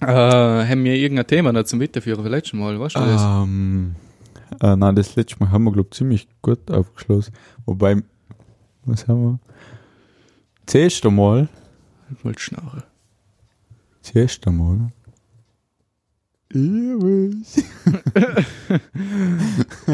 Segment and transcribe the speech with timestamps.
[0.00, 3.22] Äh, haben wir irgendein Thema noch zum Weiterführen vom letzten Mal, weißt du das?
[3.22, 3.96] Ähm,
[4.62, 7.34] äh, nein, das letzte Mal haben wir, glaube ich, ziemlich gut aufgeschlossen.
[7.66, 7.96] Wobei,
[8.84, 9.38] was haben wir?
[10.66, 11.48] Das erste Mal,
[12.16, 12.82] Ich wollte schnarren.
[14.02, 14.92] das erste Mal.
[16.50, 17.64] Ich weiß.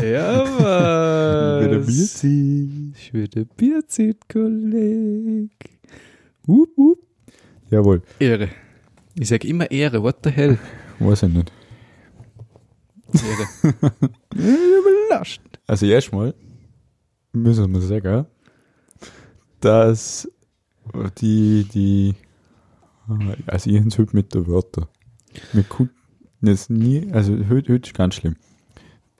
[0.04, 0.44] Ja,
[1.86, 2.22] was?
[2.24, 5.50] Ich würde Bierzeit, Kolleg.
[6.44, 6.98] Wup, wup.
[7.70, 8.48] Jawohl, Ehre.
[9.16, 10.58] Ich sage immer Ehre, what the hell?
[10.98, 11.52] weiß ich nicht.
[13.12, 13.92] Ehre.
[14.34, 15.42] Überrascht.
[15.66, 16.34] Also erstmal
[17.32, 18.26] müssen wir sagen,
[19.60, 20.28] dass
[21.20, 22.14] die, die,
[23.46, 24.88] also ich hab's halt mit der Wörter.
[25.52, 25.64] Wir
[26.42, 28.36] jetzt nie, also heute, heute ist ganz schlimm.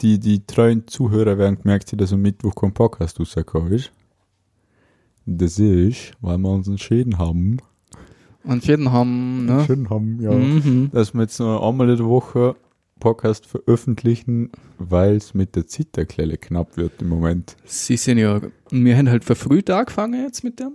[0.00, 3.92] Die, die treuen Zuhörer werden gemerkt, dass am Mittwoch kein Podcast rausgekommen ist.
[5.24, 7.58] Das ist, weil wir uns entschieden haben,
[8.44, 9.66] Und jeden haben, ne?
[9.90, 10.90] haben, ja, Mhm.
[10.92, 12.56] dass wir jetzt noch einmal in der Woche
[13.00, 17.56] Podcast veröffentlichen, weil es mit der kleine knapp wird im Moment.
[17.64, 20.72] Sie sind ja, wir haben halt verfrüht angefangen jetzt mit dem,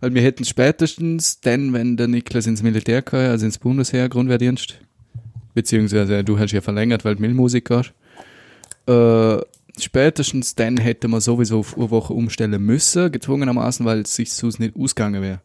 [0.00, 4.80] weil wir hätten spätestens dann, wenn der Niklas ins Militär kam, also ins Bundesheer, Grundwehrdienst,
[5.54, 7.92] beziehungsweise du hast ja verlängert, weil du Milchmusik hast,
[8.86, 9.38] äh,
[9.78, 14.76] spätestens dann hätte man sowieso auf Urwoche umstellen müssen, gezwungenermaßen, weil es sich sonst nicht
[14.76, 15.40] ausgegangen wäre.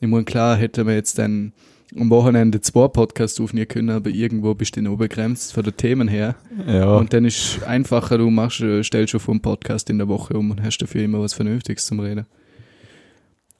[0.00, 1.52] Ich meine, klar hätte man jetzt dann
[1.98, 6.08] am Wochenende zwei Podcasts aufnehmen können, aber irgendwo bist du dann obergrenzt von den Themen
[6.08, 6.34] her.
[6.66, 6.96] Ja.
[6.96, 10.50] Und dann ist einfacher, du machst, äh, stellst schon vom Podcast in der Woche um
[10.50, 12.26] und hast dafür immer was Vernünftiges zum Reden.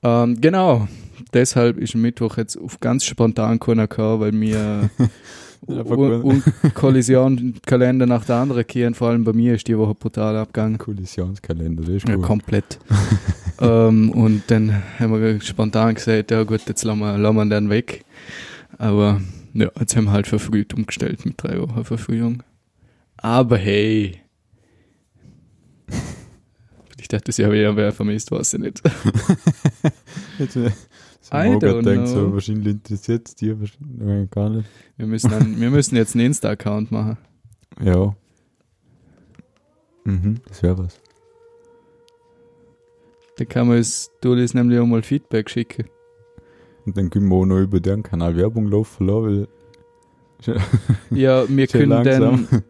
[0.02, 0.88] Ähm, genau.
[1.32, 5.08] Deshalb ist Mittwoch jetzt auf ganz spontan keiner gekommen, weil mir Einfach
[5.66, 6.24] und, gut.
[6.24, 8.94] und Kollision Kalender nach der anderen kehren.
[8.94, 10.78] Vor allem bei mir ist die Woche brutal abgegangen.
[10.78, 12.24] Kollisionskalender, das ist Ja, gut.
[12.24, 12.78] komplett.
[13.60, 17.70] ähm, und dann haben wir spontan gesagt, ja gut, jetzt lassen wir, lassen wir dann
[17.70, 18.04] weg.
[18.78, 19.20] Aber
[19.54, 22.42] ja, jetzt haben wir halt verfrüht umgestellt mit drei Wochen Verfrühung.
[23.16, 24.20] Aber hey.
[26.98, 28.82] Ich dachte, das ja wer, wer vermisst, weiß ich nicht.
[31.32, 34.68] I don't denkt so, wahrscheinlich interessiert es dir wahrscheinlich gar nicht.
[34.96, 37.18] Wir müssen, dann, wir müssen jetzt einen Insta-Account machen.
[37.82, 38.14] Ja.
[40.04, 41.00] Mhm, das wäre was.
[43.38, 45.86] Da kann man es, du das nämlich auch mal Feedback schicken.
[46.86, 49.48] Und dann können wir auch noch über deren Kanal Werbung laufen lassen,
[50.46, 50.56] weil
[51.10, 52.48] Ja, wir können langsam.
[52.50, 52.62] dann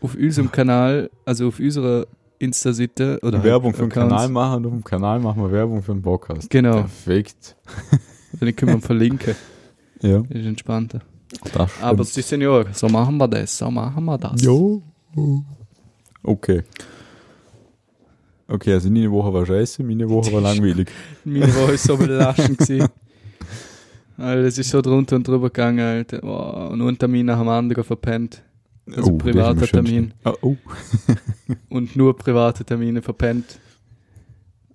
[0.00, 2.06] auf unserem Kanal, also auf unserer
[2.40, 5.92] Insta-Seite oder Werbung für den Kanal machen und auf dem Kanal machen wir Werbung für
[5.92, 6.48] den Podcast.
[6.50, 7.54] Genau, Perfekt.
[8.40, 9.34] dann können wir verlinken.
[10.00, 11.00] Ja, Das ist entspannter.
[11.52, 12.02] das Aber.
[12.04, 14.42] Sie Senior, so machen wir das, so machen wir das.
[14.42, 14.82] Jo.
[16.22, 16.62] Okay.
[18.48, 20.90] Okay, also deine Woche war scheiße, meine Woche war langweilig.
[21.24, 22.88] Meine Woche ist so belastend gewesen.
[24.16, 26.20] Alter, es ist so drunter und drüber gegangen, Alter.
[26.22, 26.72] Wow.
[26.72, 28.42] Und einen Termin nach dem anderen verpennt.
[28.96, 29.66] Also Oh, privater.
[29.66, 30.12] Termin.
[30.24, 30.56] Ah, oh.
[31.68, 33.58] Und nur private Termine verpennt.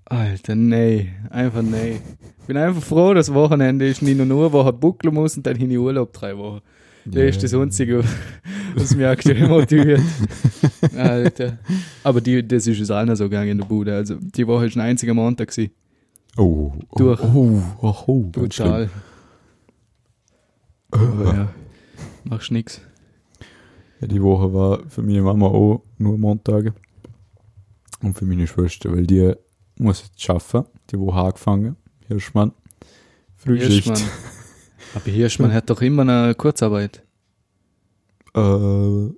[0.05, 1.09] Alter, nee.
[1.29, 1.99] Einfach nee.
[2.39, 4.01] Ich bin einfach froh, dass Wochenende ist.
[4.01, 6.61] Nicht nur eine Woche buckeln muss und dann hin in Urlaub drei Wochen.
[7.05, 8.03] Das ist das Einzige,
[8.75, 10.01] was mich aktuell motiviert.
[10.97, 11.59] Alter.
[12.03, 13.95] Aber die, das ist es allen so gegangen in der Bude.
[13.95, 15.71] Also, die Woche ist ein einziger Montag gewesen.
[16.37, 17.21] Oh, oh, Durch.
[17.21, 18.31] Oh, oh, oh, schlimm.
[18.31, 18.89] Brutal.
[20.91, 21.47] Aber ja,
[22.23, 22.81] machst nix.
[24.05, 26.73] Ja, die Woche war für meine Mama auch nur Montage.
[28.01, 29.33] Und für meine Schwester, weil die
[29.79, 30.69] muss jetzt arbeiten.
[30.91, 31.75] Die Woche angefangen.
[32.07, 32.51] Hirschmann.
[33.35, 33.85] Frühschicht.
[33.85, 34.09] Hirschmann.
[34.93, 37.01] Aber Hirschmann hat doch immer eine Kurzarbeit,
[38.35, 39.09] Äh,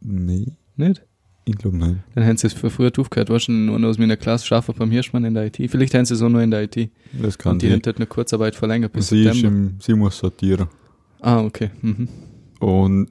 [0.00, 0.46] nee,
[0.76, 1.02] nicht?
[1.44, 1.96] ich glaube nicht.
[2.14, 3.28] Dann haben sie es für früher aufgehört.
[3.28, 5.56] Warst du nur aus meiner Klasse arbeiten beim Hirschmann in der IT?
[5.70, 6.88] Vielleicht haben sie es auch nur in der IT.
[7.20, 9.48] Das kann Und die haben eine Kurzarbeit verlängert bis Sie, September.
[9.48, 10.68] im, sie muss sortieren.
[11.20, 11.70] Ah, okay.
[11.82, 12.08] Mhm.
[12.60, 13.10] Und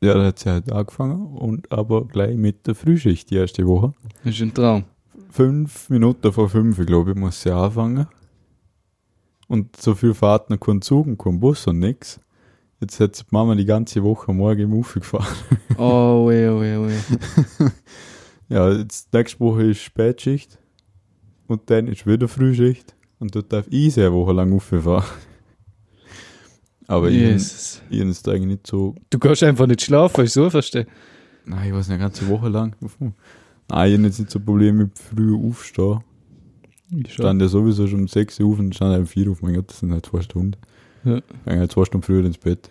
[0.00, 1.26] ja, da hat sie halt angefangen.
[1.26, 3.92] Und aber gleich mit der Frühschicht die erste Woche.
[4.24, 4.84] Das ist ein Traum.
[5.30, 8.06] Fünf Minuten vor fünf, glaube ich, muss sie anfangen.
[9.48, 12.20] Und so viel Fahrten, noch kein Zug und kein Bus und nix.
[12.80, 15.26] Jetzt hat die Mama die ganze Woche morgen im Ufer gefahren.
[15.78, 17.68] Oh, weh, oh, weh, oh, weh.
[18.48, 20.58] Ja, jetzt nächste Woche ist Spätschicht.
[21.48, 22.94] Und dann ist wieder Frühschicht.
[23.18, 25.04] Und dort darf ich sehr Woche lang rauffahren.
[26.88, 27.82] Aber ich, Jesus.
[27.90, 30.86] ich habe es eigentlich nicht so Du kannst einfach nicht schlafen, ich so verstehe.
[31.44, 32.74] Nein, ich weiß nicht, eine ganze Woche lang.
[32.98, 33.12] Nein,
[33.90, 36.00] ich habe jetzt nicht so Probleme mit früh aufstehen.
[37.04, 39.42] Ich stand ja sowieso schon um 6 Uhr auf und stand um 4 Uhr auf.
[39.42, 40.56] Mein Gott, das sind halt zwei Stunden.
[41.04, 41.18] Ja.
[41.18, 42.70] Ich halt zwei Stunden früher ins Bett.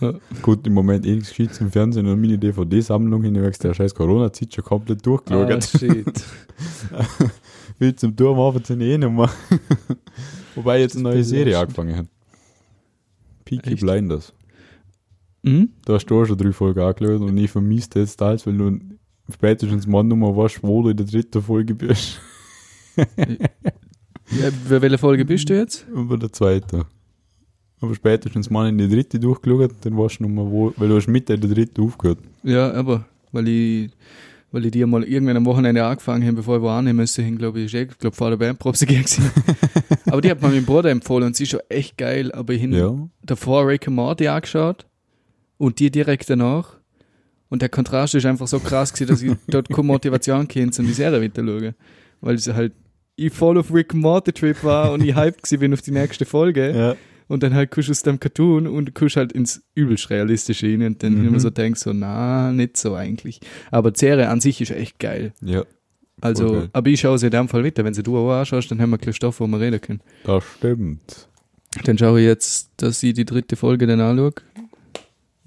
[0.00, 0.14] Ja.
[0.42, 4.54] Gut, im Moment eh nichts geschieht im Fernsehen und meine DVD-Sammlung in der scheiß Corona-Zeit
[4.54, 5.64] schon komplett Ah, durchgeschaut.
[5.80, 6.24] shit.
[7.78, 9.30] Will zum Turm haben sie eh nicht mehr.
[10.54, 12.06] Wobei jetzt eine neue Serie angefangen hat.
[13.44, 13.82] Peaky Echt?
[13.82, 14.32] Blinders.
[15.42, 15.70] Mhm.
[15.84, 18.78] Da hast du auch schon drei Folgen angeschaut und ich vermisse das teils, weil du
[19.32, 22.20] spätestens mal Nummer weißt, wo du in der dritten Folge bist.
[24.40, 25.86] Ja, bei welcher Folge bist du jetzt?
[25.92, 26.84] Und bei der zweiten.
[27.80, 31.08] Aber spätestens mal in die dritte durchgeschaut, dann weißt du nochmal wo, weil du hast
[31.08, 32.18] in der dritten aufgehört.
[32.42, 33.90] Ja, aber weil ich,
[34.52, 37.38] weil ich die mal irgendwann am Wochenende angefangen habe, bevor ich wo annehmen müsste, hin,
[37.38, 39.30] glaube ich, ist eh, glaub, vor der Bandprobe gewesen.
[40.06, 42.62] aber die hat mir mein Bruder empfohlen und sie ist schon echt geil, aber ich
[42.62, 43.08] habe Ja.
[43.22, 44.86] davor Rick and Morty angeschaut
[45.58, 46.76] und die direkt danach.
[47.48, 50.86] Und der Kontrast ist einfach so krass gewesen, dass ich dort keine Motivation kennt, um
[50.86, 51.74] die Serie weiterzuschauen.
[52.22, 52.72] Weil es halt,
[53.16, 55.90] ich voll auf Rick and Morty Trip war und ich hyped gewesen bin auf die
[55.90, 56.70] nächste Folge.
[56.74, 56.96] Ja.
[57.32, 60.82] Und dann halt kommst du aus dem Cartoon und kommst halt ins übelst Realistische hin
[60.82, 61.28] und dann Mhm.
[61.28, 63.40] immer so denkst so, na, nicht so eigentlich.
[63.70, 65.32] Aber die Serie an sich ist echt geil.
[65.40, 65.64] Ja,
[66.20, 66.68] Also, geil.
[66.74, 67.84] aber ich schaue sie in dem Fall weiter.
[67.86, 70.02] Wenn sie du auch anschaust, dann haben wir gleich Stoff, wo wir reden können.
[70.24, 71.28] das stimmt.
[71.84, 74.34] Dann schaue ich jetzt, dass ich die dritte Folge dann anschaue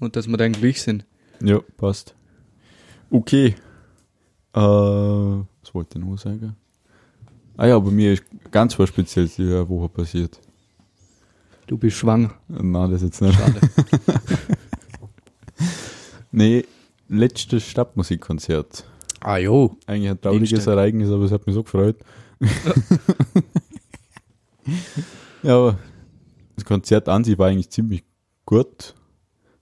[0.00, 1.04] und dass wir dann gleich sind.
[1.40, 2.16] Ja, passt.
[3.10, 3.54] Okay.
[4.54, 6.56] Äh, was wollte ich noch sagen?
[7.56, 10.40] Ah ja, bei mir ist ganz was Spezielles diese Woche passiert.
[11.66, 12.34] Du bist schwanger.
[12.48, 13.38] Nein, das jetzt nicht.
[13.38, 13.60] Schade.
[16.32, 16.64] Nee,
[17.08, 18.84] letztes Stadtmusikkonzert.
[19.20, 19.78] ah jo.
[19.86, 20.68] Eigentlich ein trauriges Ingstedt.
[20.74, 21.96] Ereignis, aber es hat mich so gefreut.
[25.42, 25.78] ja, aber
[26.54, 28.04] das Konzert an sich war eigentlich ziemlich
[28.44, 28.94] gut.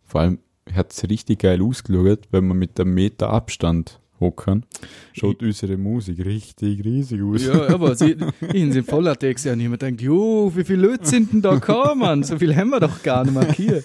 [0.03, 0.41] Vor allem
[0.73, 4.65] hat es richtig geil ausgeschaut, wenn man mit einem Meter Abstand hocken.
[5.12, 7.44] Schaut unsere Musik richtig riesig aus.
[7.47, 8.17] Ja, aber sie,
[8.53, 11.55] ich sind voller Text und ich mir denkt, jo, wie viele Leute sind denn da
[11.55, 12.23] gekommen?
[12.25, 13.82] So viel haben wir doch gar nicht mehr hier.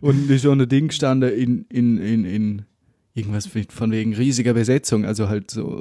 [0.00, 2.62] Und ist schon ein Ding gestanden in, in, in, in
[3.14, 5.80] irgendwas von wegen riesiger Besetzung, also halt so,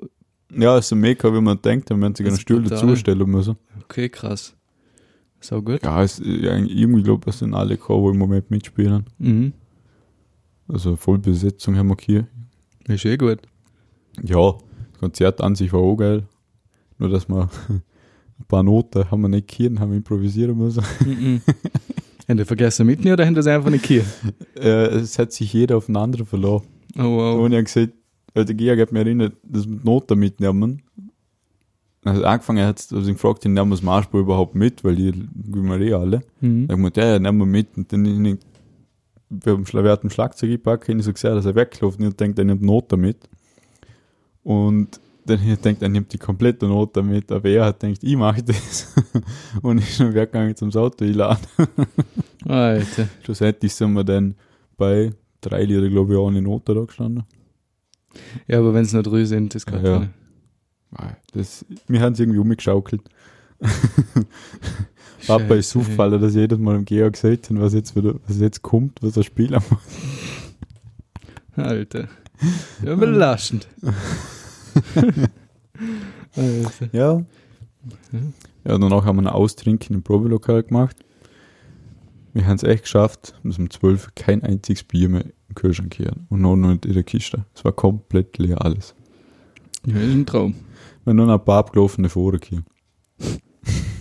[0.56, 2.80] Ja, ist so mega, wie man denkt, wenn man sich Das einen ist Stuhl brutal.
[2.82, 3.52] dazustellen muss.
[3.84, 4.56] okay, krass.
[5.42, 5.84] So gut.
[5.86, 9.06] Ja, es, ja, irgendwie glaube ich, sind alle gekommen, die im Moment mitspielen.
[9.20, 9.54] Mhm.
[10.68, 12.28] Also Vollbesetzung haben wir hier.
[12.88, 13.40] Ist eh gut.
[14.24, 14.54] Ja,
[14.92, 16.24] das Konzert an sich war auch geil.
[16.98, 20.84] Nur, dass wir ein paar Noten haben wir nicht gehört, haben wir improvisieren müssen.
[21.06, 21.42] Mhm.
[22.28, 24.04] Haben die vergessen mitnehmen oder haben das einfach nicht hier?
[24.56, 26.64] Äh, es hat sich jeder auf den anderen verloren.
[26.98, 27.40] Oh wow.
[27.40, 27.94] Und ich habe gesagt,
[28.34, 30.82] weil der Georg hat mir erinnert, dass wir die Noten mitnehmen.
[32.04, 35.12] Also angefangen hat es, also ich gefragt, nehmen wir das Marschspiel überhaupt mit, weil die
[35.12, 36.22] gehen wir eh alle.
[36.42, 36.68] Mhm.
[36.68, 37.78] Dann habe ich gesagt, ja, ja, nehmen wir mit.
[37.78, 38.38] Und dann ich,
[39.30, 42.46] wir haben Schlagzeug gepackt, habe ich so gesehen, dass er weggelaufen ist und denkt, er
[42.46, 43.30] nimmt Noten mit.
[44.44, 48.44] Und dann gedacht, er nimmt die komplette Note mit, aber er hat gedacht, ich mache
[48.44, 48.94] das.
[49.62, 51.46] und ich bin weggegangen zum Auto einladen.
[52.46, 53.10] Alter.
[53.24, 54.36] Schlussendlich sind wir dann
[54.78, 57.24] bei drei Lieder, glaube ich, ohne Note da gestanden.
[58.48, 60.08] Ja, aber wenn es nur drei sind, das kann Ja.
[61.34, 63.02] Das, wir haben es irgendwie umgeschaukelt.
[65.28, 68.40] Papa ist Scheiße, aufgefallen, dass jedes Mal im Georg gesagt hat, was jetzt, wieder, was
[68.40, 69.80] jetzt kommt, was er spielen muss.
[71.56, 72.08] Alter.
[72.84, 73.68] Ja, belastend.
[76.36, 76.90] Alter.
[76.92, 77.24] Ja.
[78.64, 80.98] Ja, danach haben wir ein Austrinken im Probelokal gemacht.
[82.34, 86.14] Wir haben es echt geschafft, dass um 12 kein einziges Bier mehr im Kühlschrank hier
[86.30, 87.46] und noch nicht in der Kiste.
[87.56, 88.94] Es war komplett leer alles.
[89.86, 90.56] Ja, ist ein Traum.
[91.04, 92.64] Wir haben nur noch ein paar abgelaufene Foren hier.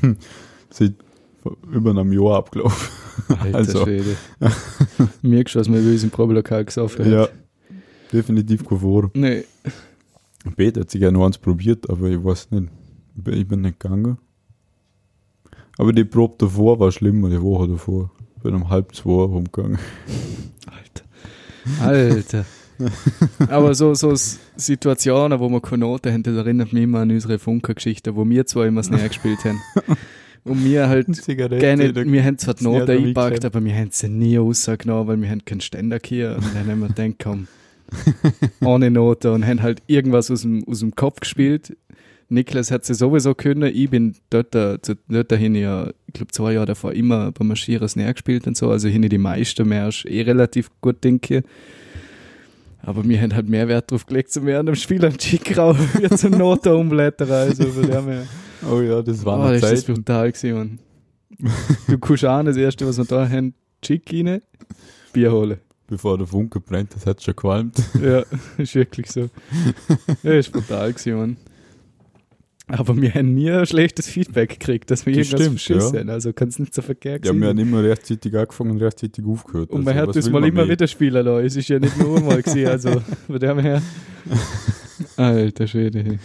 [0.70, 0.94] Seit
[1.72, 2.88] über einem Jahr abgelaufen.
[3.28, 3.84] Alter Also.
[3.84, 4.16] Schwede.
[5.22, 7.12] Mir geschossen, wir uns im Probelokal gesoffen haben.
[7.12, 7.28] Ja,
[8.12, 9.10] definitiv kein Forum.
[9.14, 9.44] Nee.
[10.56, 12.68] Peter hat sich ja noch eins probiert, aber ich weiß nicht.
[13.26, 14.18] Ich bin nicht gegangen.
[15.76, 18.10] Aber die Probe davor war schlimmer, die Woche davor.
[18.36, 19.78] Ich bin um halb zwei rumgegangen.
[20.66, 21.84] Alter.
[21.84, 22.44] Alter.
[23.48, 27.38] Aber so, so Situationen, wo wir keine Noten haben, das erinnert mich immer an unsere
[27.38, 29.60] Funker-Geschichte, wo wir zwar immer Snare gespielt haben.
[30.44, 34.08] Und wir halt gerne, wir haben zwar die Noten dabei eingepackt, aber wir haben sie
[34.08, 36.36] nie rausgenommen, weil wir haben keinen Ständer hier.
[36.36, 37.48] Und dann haben wir gedacht, komm,
[38.60, 41.76] ohne Noten und haben halt irgendwas aus dem, aus dem Kopf gespielt.
[42.30, 43.72] Niklas hat sie sowieso können.
[43.74, 44.78] Ich bin dort, äh,
[45.08, 48.70] dort dahin ja, ich glaube zwei Jahre davor immer beim Marschieren Snare gespielt und so.
[48.70, 51.42] Also hin die meisten Märsch eh relativ gut denke.
[52.82, 56.08] Aber wir haben halt mehr Wert drauf gelegt, zu während dem Spiel am Chikrau wie
[56.10, 57.30] zum Noten umblättern.
[57.30, 57.64] Also.
[58.70, 59.94] Oh ja, das war Oh, eine das ist das Zeit.
[59.94, 60.78] brutal gewesen, Mann.
[61.88, 64.42] Du kommst an, das erste, was wir da haben, Chick rein,
[65.12, 65.58] Bier holen.
[65.88, 67.82] Bevor der Funke brennt, das hat schon gequalmt.
[68.02, 68.22] Ja,
[68.58, 69.28] ist wirklich so.
[70.22, 71.36] Ja, ist brutal gewesen, Mann.
[72.70, 76.02] Aber wir haben nie ein schlechtes Feedback gekriegt, dass wir Das irgendwas stimmt, ja.
[76.12, 79.70] Also kann es nicht so verkehrt Ja, wir haben immer rechtzeitig angefangen und rechtzeitig aufgehört.
[79.70, 80.68] und man Also, hat will mal immer mehr?
[80.74, 81.46] wieder spielen lassen.
[81.46, 83.80] Es ist ja nicht nur einmal gewesen, also von dem her.
[85.16, 86.02] Alter Schwede.
[86.02, 86.18] hey.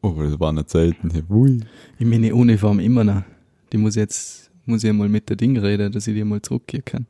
[0.00, 1.10] Oh, das waren eine Zeiten.
[1.28, 1.60] Ui.
[1.98, 3.22] Ich meine Uniform immer noch.
[3.70, 6.84] Die muss jetzt muss ich mal mit der Ding reden, dass ich die mal zurückgehen
[6.84, 7.06] kann.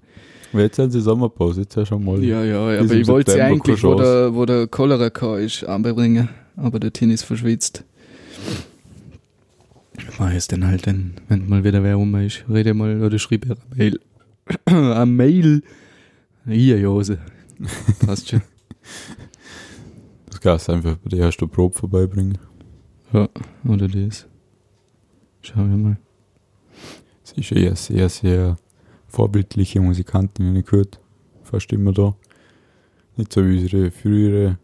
[0.53, 2.23] Jetzt haben sie Sommerpause, jetzt ja schon mal.
[2.25, 6.29] Ja, ja, aber ich wollte sie eigentlich, wo der, wo der Cholera kam, ist, anbringen.
[6.57, 7.85] Aber der Tin ist verschwitzt.
[10.19, 12.45] Mach es dann halt, dann, wenn mal wieder wer rum ist.
[12.49, 14.01] Rede mal oder schreib ihr eine Mail.
[14.65, 15.63] eine Mail.
[16.47, 17.19] Hier, Jose.
[18.05, 18.43] Passt schon.
[20.31, 22.39] Das kannst du einfach bei der ersten Probe vorbeibringen.
[23.13, 23.29] Ja,
[23.67, 24.27] oder das.
[25.43, 25.97] Schauen wir mal.
[27.35, 28.57] Sie ist eher sehr, sehr
[29.07, 30.99] vorbildliche Musikantin, ich gehört.
[31.43, 32.17] Fast immer da.
[33.17, 34.59] Nicht so wie ihre frühere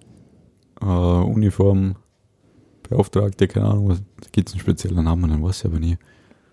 [0.80, 5.78] äh, Uniformbeauftragte, keine Ahnung, was, da gibt es einen speziellen Namen, den weiß ich aber
[5.78, 5.98] nie.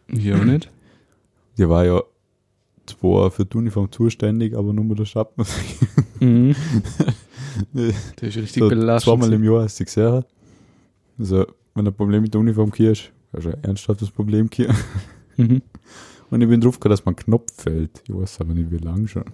[0.07, 0.69] Ich auch nicht.
[1.57, 2.01] Die war ja
[2.85, 5.77] zwar für die Uniform zuständig, aber nur mit der Stadtmusik.
[6.19, 6.55] Mhm.
[7.73, 9.19] Der ist richtig so belastend.
[9.19, 10.23] zweimal im Jahr hast du gesehen.
[11.19, 14.79] Also, wenn du ein Problem mit der Uniform hast, hast du ein ernsthaftes Problem gehabt.
[15.41, 15.61] Mhm.
[16.29, 18.03] Und ich bin drauf gekommen, dass mein Knopf fällt.
[18.07, 19.25] Ich weiß aber nicht, wie lang schon.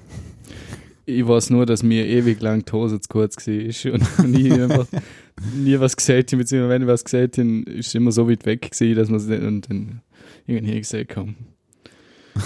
[1.05, 4.87] Ich weiß nur, dass mir ewig lang die Hose zu kurz war und nie, einfach,
[5.55, 8.45] nie was gesagt habe, beziehungsweise wenn ich was gesagt habe, ist es immer so weit
[8.45, 10.01] weg gewesen, dass man es nicht, und dann
[10.47, 11.35] irgendwie gesagt haben.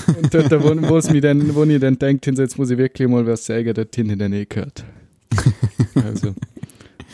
[0.08, 3.08] Und dort, wo, wo, es mich dann, wo ich dann denkt, jetzt muss ich wirklich
[3.08, 4.86] mal was sagen, dort ich dann eh gehört.
[5.96, 6.27] Also,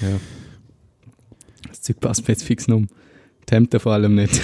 [0.01, 0.19] ja.
[1.67, 2.87] Das Zeug passt mir jetzt fix um.
[3.49, 4.39] Die Hemden vor allem nicht.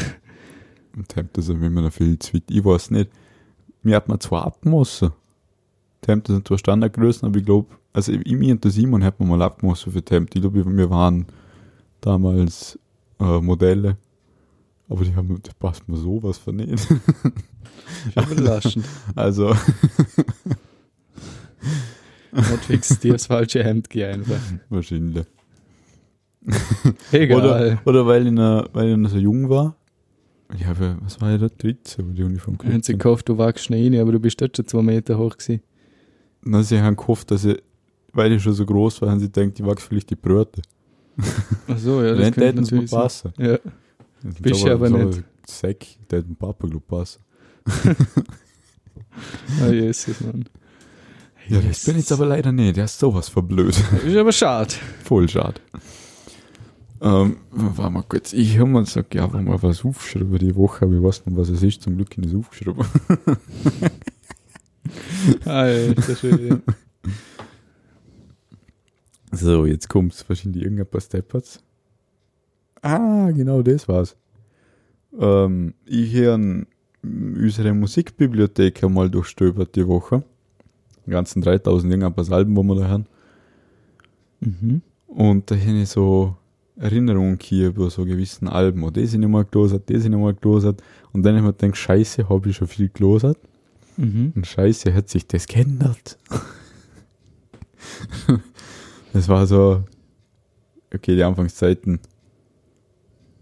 [0.95, 2.43] Und Hemd ist immer noch viel zu weit.
[2.50, 3.09] Ich weiß nicht.
[3.81, 5.12] Mir hat man zwar abgemessen.
[6.05, 9.29] Hemden sind zwar Standardgrößen, aber ich glaube, also ich mir und der Simon hat man
[9.29, 10.31] mal abgemessen für Hemden.
[10.33, 11.25] Ich glaube, wir waren
[12.01, 12.77] damals
[13.19, 13.97] äh, Modelle.
[14.89, 16.88] Aber die haben, das passt mir sowas von nicht.
[18.13, 18.85] Schon belastend.
[19.15, 19.55] Also,
[22.33, 24.41] Hat fix dir das falsche Hemd gegeben einfach.
[24.69, 25.25] wahrscheinlich.
[27.12, 27.39] Egal.
[27.39, 29.75] Oder, oder weil, ich noch, weil ich noch so jung war.
[30.60, 31.48] Ja, aber was war ich da?
[31.50, 34.55] 13, wo die Uniform Haben sie gehofft, du wachst schnell rein, aber du bist dort
[34.55, 35.62] schon zwei Meter hoch gewesen.
[36.41, 37.62] Na, sie haben gehofft, dass ich,
[38.12, 40.62] weil ich schon so groß war, haben sie gedacht, ich wachse vielleicht die Bröte.
[41.67, 43.00] Ach so, ja, das könnte sie mir natürlich sein.
[43.00, 43.33] passen.
[43.38, 43.57] Ja.
[44.39, 45.24] Bist du aber nicht.
[45.45, 47.22] Sack, der hat dem Papa, glaub passen.
[49.62, 50.45] Ah, Jesus, Mann.
[51.48, 52.77] Ja, das bin ich jetzt aber leider nicht.
[52.77, 53.75] Der ist sowas verblöd.
[54.05, 54.74] Ist aber schade.
[55.03, 55.62] Voll schade.
[57.03, 58.31] Ähm, warte mal kurz.
[58.31, 61.38] Ich habe mal gesagt, ja, wenn mal was aufschreiben die Woche, aber ich weiß nicht,
[61.38, 61.81] was es ist.
[61.81, 62.86] Zum Glück nicht aufgeschrieben.
[65.45, 66.62] Alter Schwede.
[69.33, 70.24] So, jetzt kommt's.
[70.29, 71.62] Wahrscheinlich irgendein paar Steppers.
[72.81, 74.15] Ah, genau das war's.
[75.19, 76.65] Ähm, ich habe
[77.03, 80.24] unsere Musikbibliothek einmal durchstöbert die Woche.
[81.05, 83.07] Die ganzen 3000 irgendein paar Alben, wo wir da haben.
[84.39, 84.81] Mhm.
[85.07, 86.38] Und da habe ich so
[86.77, 88.84] Erinnerungen hier über so gewissen Alben.
[88.84, 90.82] Und das habe ich mal gelosert, das ich mal gelosert.
[91.12, 93.38] Und dann habe ich mir gedacht, scheiße, habe ich schon viel gelosert.
[93.98, 94.34] Mhm.
[94.36, 96.18] Und scheiße, hat sich das geändert.
[99.13, 99.84] das war so,
[100.94, 102.00] okay, die Anfangszeiten.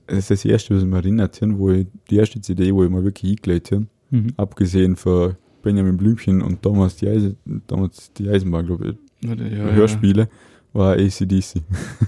[0.07, 2.83] Das ist das erste, was ich mir erinnert habe, wo ich, die erste CD, wo
[2.83, 3.87] ich mal wirklich eingelegt habe.
[4.09, 4.33] Mhm.
[4.35, 10.27] Abgesehen von Benjamin Blümchen und damals die, Eisen, damals die Eisenbahn, glaube ich, ja, Hörspiele,
[10.73, 11.61] war ACDC.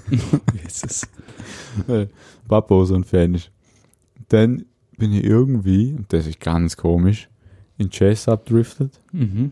[0.63, 1.07] Jesus.
[2.47, 3.51] Papa so ein Fan ist.
[4.29, 4.65] Dann
[4.97, 7.29] bin ich irgendwie, und das ist ganz komisch,
[7.77, 8.99] in Jazz abdriftet.
[9.11, 9.51] Mhm.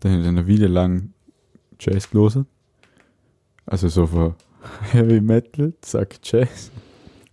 [0.00, 1.12] Dann habe ich eine Weile lang
[1.80, 2.46] Jazz gelesen.
[3.66, 4.34] Also so von
[4.92, 6.70] Heavy Metal, zack, Jazz.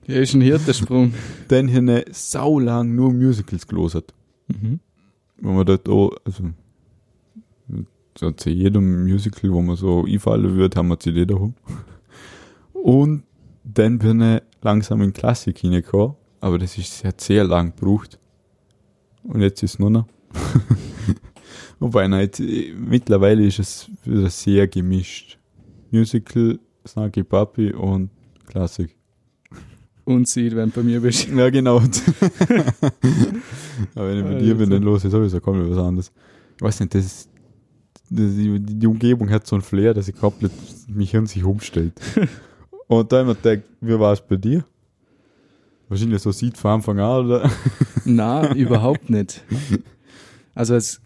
[0.07, 1.13] Ja, ist ein Hirtensprung.
[1.47, 4.03] Dann habe ich sau lang nur Musicals gelesen.
[4.47, 4.79] Mhm.
[5.37, 6.43] Wenn man dort auch, also
[8.21, 11.55] so zu jedem Musical, wo man so einfallen würde, haben wir CD daheim.
[12.73, 13.23] Und
[13.63, 18.19] dann bin ich langsam in Klassik hineingekommen, aber das ist sehr, sehr lang gebraucht.
[19.23, 20.05] Und jetzt ist es nur noch.
[21.79, 25.39] Wobei, nein, jetzt, äh, mittlerweile ist es wieder sehr gemischt.
[25.89, 28.11] Musical, Snarky Puppy und
[28.45, 28.95] Klassik.
[30.05, 31.27] Und sie, wenn du bei mir bist.
[31.29, 31.77] Ja, genau.
[33.95, 36.11] Aber wenn ich mit dir bin, dann los ist sowieso komplett was anderes.
[36.57, 37.30] Ich weiß nicht, das, ist- das
[38.11, 40.51] die, die Umgebung hat so einen Flair, dass ich komplett
[40.87, 41.93] mich Hirn sich umstellt.
[42.87, 44.65] Und da mir gedacht, wie war es bei dir?
[45.87, 47.49] Wahrscheinlich so sieht von Anfang an, oder?
[48.05, 49.43] Na, überhaupt nicht.
[50.53, 51.01] Also als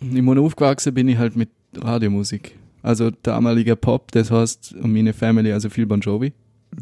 [0.00, 2.56] ich meine, aufgewachsen bin ich halt mit Radiomusik.
[2.82, 6.32] Also damaliger Pop, das heißt, und meine Family, also viel Bon Jovi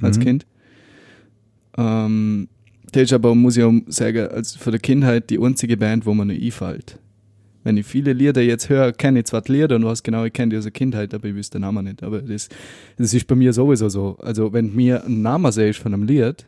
[0.03, 0.23] als Mhm.
[0.23, 0.47] Kind.
[1.79, 2.49] Ähm,
[2.93, 6.13] das ist aber, muss ich auch sagen, als für die Kindheit die einzige Band, wo
[6.13, 6.99] man noch einfällt.
[7.65, 10.33] Wenn ich viele Lieder jetzt höre, kenne ich zwar die Lieder und was genau, ich
[10.33, 12.03] kenne die aus der Kindheit, aber ich wüsste den Namen nicht.
[12.03, 12.49] Aber das,
[12.99, 14.17] das ist bei mir sowieso so.
[14.21, 16.47] Also wenn mir ein Name sagst von einem Lied,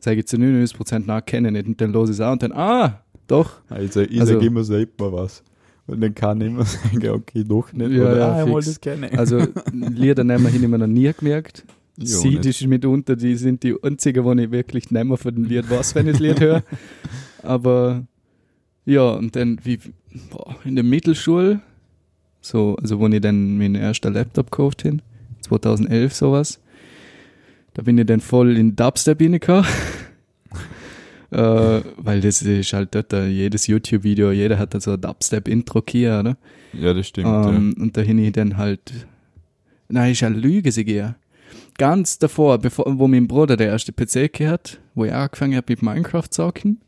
[0.00, 2.42] sage ich zu 99% nach, kenne ich nicht und dann los ich es auch und
[2.42, 3.60] dann, ah, Doch.
[3.68, 5.42] Also ich Also- sage immer selbst mal was.
[5.86, 7.90] Und dann kann ich immer sagen, okay, doch nicht.
[7.92, 9.18] Ja, Oder, ja, ah, ich wollte das gerne.
[9.18, 11.64] Also Lieder nehmen wir immer noch nie gemerkt.
[11.98, 12.46] Ja, Sie nicht.
[12.46, 15.94] ist mitunter, die sind die einzigen, wo ich wirklich nicht mehr von dem Lied weiß,
[15.94, 16.64] wenn ich das Lied höre.
[17.42, 18.04] Aber
[18.86, 19.78] ja, und dann wie
[20.30, 21.60] boah, in der Mittelschule,
[22.40, 24.98] so, also wo ich dann meinen ersten Laptop gekauft habe,
[25.42, 26.60] 2011 sowas,
[27.74, 29.66] da bin ich dann voll in Dubstep reingekommen.
[31.30, 35.82] äh, weil das ist halt dort äh, jedes YouTube-Video, jeder hat da so ein Dubstep-Intro
[35.88, 36.36] hier, oder?
[36.72, 37.26] Ja, das stimmt.
[37.28, 38.92] Ähm, Und da hin ich dann halt,
[39.88, 41.16] nein, ist eine Lüge, sie gehe.
[41.76, 45.82] Ganz davor, bevor, wo mein Bruder der erste PC gehabt, wo ich angefangen habe mit
[45.82, 46.80] Minecraft zocken,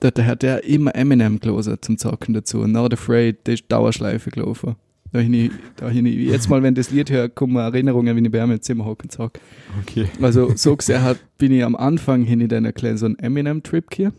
[0.00, 2.66] da, da hat er immer Eminem gelesen zum Zocken dazu.
[2.66, 4.76] Not Afraid, das ist Dauerschleife gelaufen.
[5.12, 8.16] Da hin ich, da hin ich, jetzt mal, wenn das Lied höre, kommen mir Erinnerungen,
[8.16, 9.40] wie ich bei ihm im Zimmer hocken ja.
[9.82, 10.06] Okay.
[10.22, 13.86] Also so gesehen hat, bin ich am Anfang hin in dann kleinen so einen Eminem-Trip
[13.92, 14.12] hier.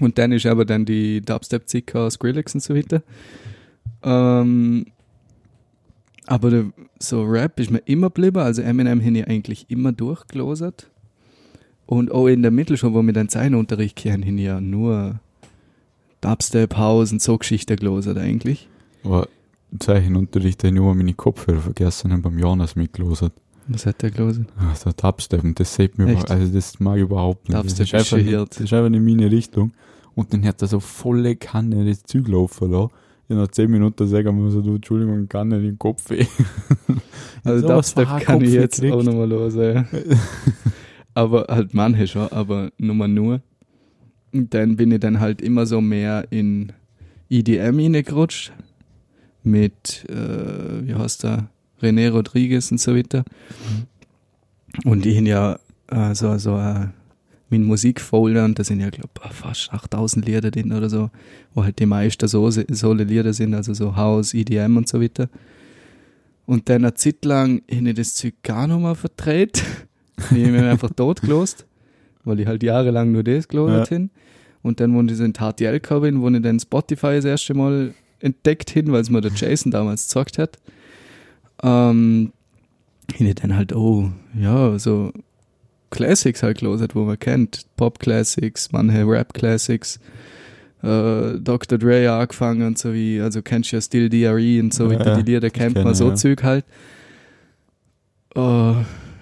[0.00, 3.02] Und dann ist aber dann die Dubstep-Zika aus Skrillex und so weiter.
[4.02, 4.86] Ähm,
[6.26, 6.64] aber der,
[6.98, 8.38] so Rap ist mir immer geblieben.
[8.38, 10.90] Also Eminem hin ich eigentlich immer durchgelosert.
[11.92, 15.20] Und auch in der Mittelschule, wo wir dann Zeilenunterricht kehren, hin ja nur
[16.22, 18.66] Dubstep, House und so Geschichten gelosert eigentlich.
[19.04, 19.28] Aber
[19.78, 23.28] Zeichenunterricht, den ich nur meine Kopfhörer vergessen und beim Jonas mitgelesen.
[23.68, 24.46] Was hat der gelesen?
[24.86, 27.58] Der Dubstep, und das sieht mir also das mag ich überhaupt nicht.
[27.58, 29.72] Dubstep das ist einfach, nicht, das ist einfach nicht meine Richtung.
[30.14, 32.90] Und dann hat er so volle Kanne das Zeug laufen lassen.
[33.28, 36.24] Ja, nach 10 Minuten sagen wir so, du, Entschuldigung, kann nicht in den Kopf weh.
[37.44, 38.94] Also So, Dubstep kann ich jetzt kriegt.
[38.94, 39.84] auch nochmal los, ja.
[41.14, 43.40] aber halt manche schon, aber nur nur.
[44.32, 46.72] Und dann bin ich dann halt immer so mehr in
[47.28, 48.52] EDM reingerutscht.
[49.44, 51.48] Mit, äh, wie heißt der?
[51.82, 53.24] René Rodriguez und so weiter.
[54.84, 56.86] Und ich hab ja äh, so, so äh,
[57.50, 61.10] mein Musikfolder und da sind ja, glaube fast 8000 Lieder drin oder so,
[61.54, 65.28] wo halt die meisten so, so Lieder sind, also so House, EDM und so weiter.
[66.46, 69.62] Und dann eine Zeit lang habe ich das Zeug gar nicht mehr verdreht.
[70.18, 71.66] Ich habe mich einfach totgelost,
[72.24, 73.96] weil ich halt jahrelang nur das gelost Ja.
[73.96, 74.10] hin.
[74.62, 77.94] Und dann, wo ich so in gekommen bin, wo ich dann Spotify das erste Mal
[78.20, 80.58] entdeckt hin, weil es mir der Jason damals gesagt hat,
[81.64, 82.32] ähm,
[83.18, 85.12] ich dann halt, oh, ja, so
[85.90, 87.66] Classics halt gelost, wo man kennt.
[87.76, 89.98] Pop Classics, manche Rap Classics,
[90.82, 91.78] äh, Dr.
[91.78, 95.16] Dre angefangen und so wie, also kennst du ja Still DRE und so Ja, weiter,
[95.22, 96.14] die Lieder kennt man, so ja.
[96.14, 96.64] Zeug halt.
[98.34, 98.74] Äh,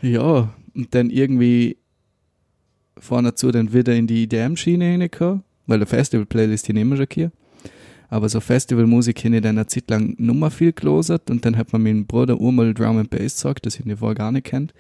[0.03, 1.77] ja, und dann irgendwie
[2.99, 7.33] vorne zu dann wieder in die EDM-Schiene hineingekommen, weil der Festival-Playlist hier immer schon hier.
[8.11, 11.73] Aber so Festivalmusik habe ich dann eine Zeit lang nummer viel gelosert und dann hat
[11.73, 14.75] man meinen Bruder einmal Drum and Bass gesagt, das ich ihn vorher gar nicht kennt.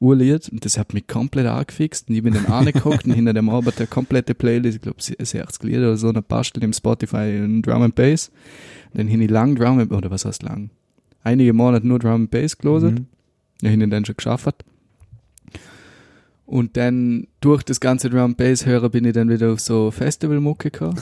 [0.00, 3.50] Urliert und das hat mich komplett angefixt und ich bin dann angeguckt und hinter dem
[3.50, 7.60] Arbeit der komplette Playlist, ich glaube 60 Lieder oder so, eine Bastel im Spotify in
[7.60, 8.30] Drum and Bass.
[8.92, 10.70] Und dann habe ich lang Drum and, oder was heißt lang?
[11.22, 12.92] Einige Monate nur Drum and Bass gelosert.
[12.92, 13.06] Mhm.
[13.60, 14.64] Ja, ich ihn dann schon geschafft.
[16.46, 20.70] Und dann durch das ganze Drum Bass hören bin ich dann wieder auf so Festival-Mucke
[20.70, 21.00] gekommen.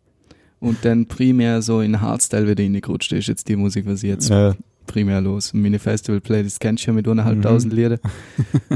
[0.60, 3.12] und dann primär so in Hardstyle wieder reingerutscht.
[3.12, 4.54] Das ist jetzt die Musik, was ich jetzt Ja,
[4.86, 5.54] primär los.
[5.54, 7.78] Und meine Festival-Playlist kennst du ja mit eineinhalbtausend Mhm.
[7.78, 7.98] Lieder,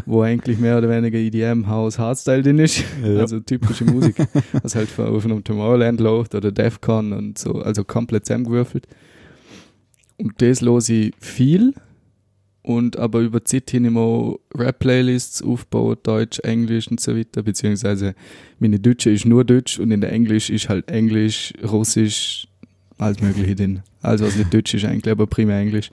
[0.06, 2.82] wo eigentlich mehr oder weniger EDM, House, Hardstyle drin ist.
[3.04, 3.20] ja.
[3.20, 4.16] Also typische Musik,
[4.62, 8.86] was halt von, auf einem Tomorrowland läuft oder Defcon und so, also komplett zusammengewürfelt.
[10.16, 11.74] Und das los ich viel
[12.68, 18.14] und aber über Zeit hin immer Rap-Playlists aufgebaut, Deutsch, Englisch und so weiter, beziehungsweise
[18.58, 22.46] meine Deutsche ist nur Deutsch und in der Englisch ist halt Englisch, Russisch,
[22.98, 23.80] alles mögliche drin.
[24.02, 25.90] Also was nicht Deutsch ist eigentlich, aber primär Englisch.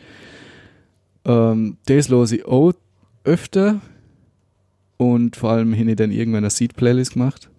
[1.23, 2.73] Ähm, das los ich auch
[3.23, 3.79] öfter
[4.97, 7.49] und vor allem habe ich dann irgendwann eine Seed-Playlist gemacht,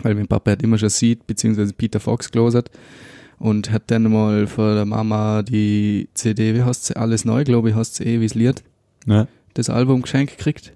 [0.00, 2.70] weil mein Papa hat immer schon Seed beziehungsweise Peter Fox gelosert
[3.42, 7.70] und hat dann mal von der Mama die CD, wie heißt sie, alles neu, glaube
[7.70, 8.62] ich, heißt sie eh, wie es Lied,
[9.06, 9.26] Ja.
[9.54, 10.72] das Album geschenkt gekriegt.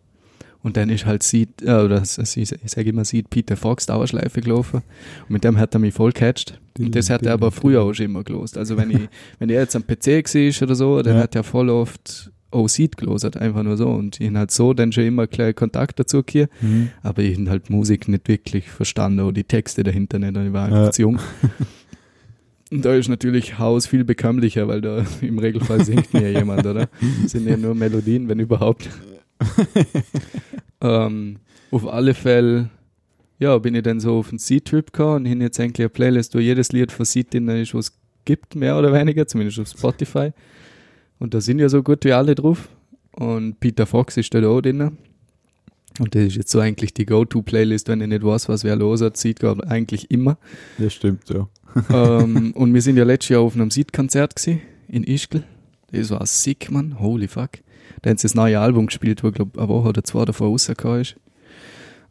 [0.64, 3.86] Und dann ist halt Seed, äh, oder s- s- ich sage immer Seed, Peter Fox
[3.86, 4.82] Dauerschleife gelaufen.
[5.22, 6.58] Und mit dem hat er mich voll catcht.
[6.76, 8.58] Und das hat er aber früher auch schon immer gelost.
[8.58, 8.98] Also wenn ich,
[9.38, 11.22] wenn er jetzt am PC war oder so, dann Ja.
[11.22, 13.88] hat er voll oft auch Seed gelosert, einfach nur so.
[13.90, 16.48] Und ich hab halt so dann schon immer gleich Kontakt dazu hier.
[16.60, 16.88] Mhm.
[17.04, 20.36] Aber ich halt Musik nicht wirklich verstanden oder die Texte dahinter nicht.
[20.36, 20.90] Und ich war einfach Ja.
[20.90, 21.20] zu jung.
[22.70, 26.88] Und da ist natürlich Haus viel bekömmlicher, weil da im Regelfall singt mir jemand, oder?
[27.22, 28.88] Das sind ja nur Melodien, wenn überhaupt.
[30.80, 31.38] ähm,
[31.70, 32.70] auf alle Fälle,
[33.38, 36.34] ja, bin ich dann so auf einen Seed-Trip gekommen und habe jetzt eigentlich eine Playlist,
[36.34, 39.68] wo jedes Lied von Seed drin ist, was es gibt, mehr oder weniger, zumindest auf
[39.68, 40.32] Spotify.
[41.18, 42.68] Und da sind ja so gut wie alle drauf.
[43.12, 44.98] Und Peter Fox ist da auch drin.
[45.98, 49.00] Und das ist jetzt so eigentlich die Go-To-Playlist, wenn ich nicht weiß, was wer los
[49.00, 50.36] hat, sieht gerade eigentlich immer.
[50.78, 51.48] Das stimmt, ja.
[51.90, 54.46] Ähm, und wir sind ja letztes Jahr auf einem Seed-Konzert
[54.88, 55.44] in Ischgl.
[55.92, 56.98] Das war sick, man.
[56.98, 57.50] Holy fuck.
[58.02, 61.00] Da haben sie das neue Album gespielt, wo, glaube eine Woche oder zwei davor rausgekommen
[61.00, 61.16] ist.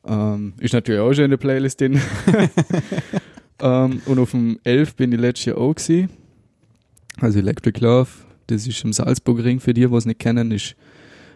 [0.07, 1.99] Ähm, ist natürlich auch schon in der Playlist drin.
[3.59, 6.09] ähm, und auf dem 11 bin ich letztes Jahr auch gewesen.
[7.19, 8.09] Also Electric Love,
[8.47, 10.75] das ist im Salzburg-Ring für die, die es nicht kennen, ist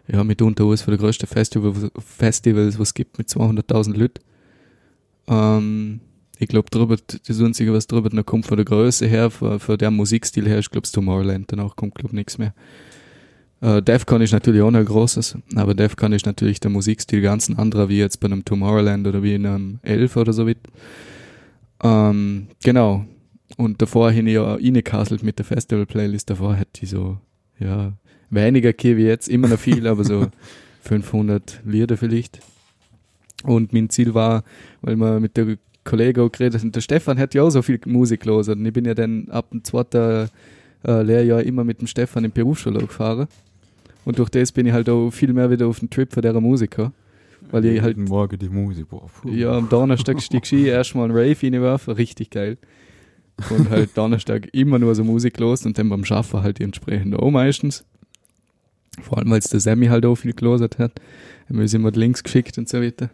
[0.08, 4.24] ja mitunter eines der größten Festival, Festivals, was es gibt, mit 200.000 Leuten.
[5.28, 6.00] Ähm,
[6.40, 6.96] ich glaube, drüber,
[7.28, 10.60] das Einzige, was drüber noch kommt von der Größe her, von, von der Musikstil her,
[10.60, 12.54] ich glaube, Tomorrowland, danach kommt, glaube ich, nichts mehr.
[13.60, 17.50] Äh, Defcon ist natürlich auch noch ein großes, aber Defcon ist natürlich der Musikstil ganz
[17.50, 20.60] ein anderer, wie jetzt bei einem Tomorrowland oder wie in einem Elf oder so weit.
[21.84, 23.06] Ähm, genau.
[23.58, 27.18] Und davor hin ich ja reingekasselt mit der Festival-Playlist, davor hätte ich so,
[27.60, 27.92] ja,
[28.30, 30.28] weniger wie jetzt, immer noch viel, aber so
[30.84, 32.40] 500 Lieder vielleicht.
[33.44, 34.44] Und mein Ziel war,
[34.82, 37.80] weil wir mit der Kollege auch geredet haben, der Stefan hat ja auch so viel
[37.86, 40.30] Musik los und ich bin ja dann ab dem zweiten
[40.86, 43.28] äh, Lehrjahr immer mit dem Stefan in Berufsschule gefahren.
[44.06, 46.40] Und durch das bin ich halt auch viel mehr wieder auf den Trip von der
[46.40, 46.92] Musiker.
[47.52, 47.98] Weil ich halt.
[47.98, 49.10] Morgen die Musik, boah.
[49.26, 52.58] Ja, am Donnerstag stieg ich erstmal ein Rave reinwerfen, richtig geil.
[53.50, 57.32] Und halt Donnerstag immer nur so Musik los und dann beim Schaffen halt entsprechend auch
[57.32, 57.86] meistens.
[59.02, 61.00] Vor allem, weil es der Sammy halt auch viel gelosert hat.
[61.48, 63.10] Haben wir immer Links geschickt und so weiter.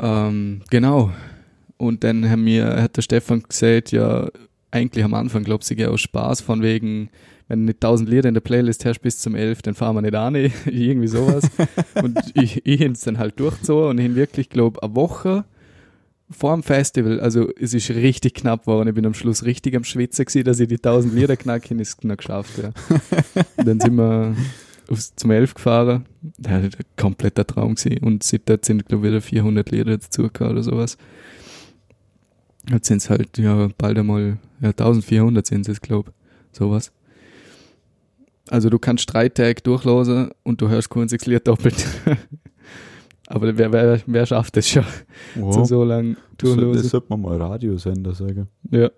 [0.00, 1.12] Ähm, genau.
[1.76, 4.28] Und dann haben wir, hat der Stefan gesagt, ja,
[4.70, 7.10] eigentlich am Anfang glaubst du, aus Spaß von wegen,
[7.48, 10.14] wenn nicht 1000 Lieder in der Playlist hast bis zum 11, dann fahren wir nicht
[10.14, 10.34] an,
[10.66, 11.44] irgendwie sowas.
[12.02, 15.44] und ich, ich es dann halt durchgezogen und ich hin wirklich, glaube eine Woche
[16.30, 19.82] vor dem Festival, also es ist richtig knapp geworden, ich bin am Schluss richtig am
[19.82, 22.70] Schwitzen gewesen, dass ich die 1000 Lieder knacken, ist noch geschafft, ja.
[23.56, 24.36] Und dann sind wir
[24.96, 26.06] zum 11 gefahren,
[26.38, 30.52] das war ein kompletter Traum gewesen und seitdem sind, glaube ich, wieder 400 Lieder dazugekommen
[30.54, 30.96] oder sowas.
[32.70, 36.10] Jetzt sind es halt, ja, bald einmal, ja, 1400 sind es, glaube
[36.52, 36.92] ich, sowas.
[38.48, 41.86] Also du kannst drei Tage durchlosen und du hörst kein einziges Lied doppelt.
[43.28, 44.84] Aber wer, wer, wer schafft das schon,
[45.36, 45.54] Wow.
[45.54, 46.88] so, so lang das, das durchlosen?
[46.88, 48.48] sollte man mal Radiosender sagen.
[48.72, 48.90] Ja,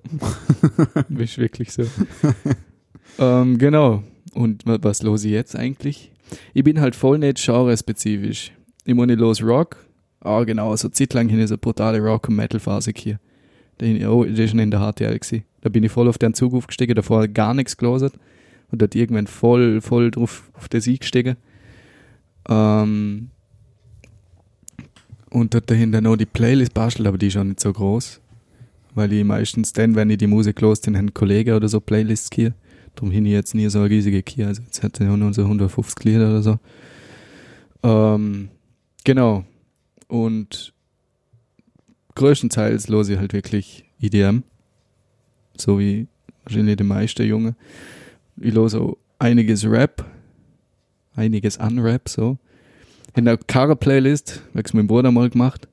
[1.18, 1.82] ist wirklich so.
[3.18, 4.02] ähm, genau.
[4.34, 6.12] Und wa- was los ich jetzt eigentlich?
[6.54, 8.52] Ich bin halt voll nicht genrespezifisch.
[8.84, 9.76] Ich meine, ich los Rock.
[10.20, 13.18] Ah, genau, so zeitlang hin ist eine brutale Rock- und Metal-Phase hier.
[13.78, 15.44] Da bin ich- Oh, das ist schon in der HTL gewesen.
[15.60, 18.10] Da bin ich voll auf den Zug aufgestiegen, davor gar nichts gelesen.
[18.70, 21.36] Und dort irgendwann voll, voll drauf auf den Sieg gestiegen.
[22.48, 23.28] Ähm,
[25.30, 28.20] und dort dahinter noch die Playlist bastelt, aber die ist auch nicht so groß.
[28.94, 32.30] Weil ich meistens dann, wenn ich die Musik los, dann haben Kollegen oder so Playlists
[32.34, 32.52] hier.
[32.94, 34.48] Darum hin ich jetzt nie so eine riesige Kier.
[34.48, 36.58] Also jetzt hat er nur so 150 Lieder oder so.
[37.82, 38.48] Ähm,
[39.04, 39.44] genau.
[40.08, 40.72] Und
[42.14, 44.42] größtenteils los ich halt wirklich EDM.
[45.56, 46.06] So wie
[46.44, 47.54] wahrscheinlich die meisten Junge.
[48.36, 50.04] Ich los auch einiges Rap.
[51.14, 52.38] Einiges an Rap, so.
[53.14, 55.68] In der Karre-Playlist, habe ich mein Bruder mal gemacht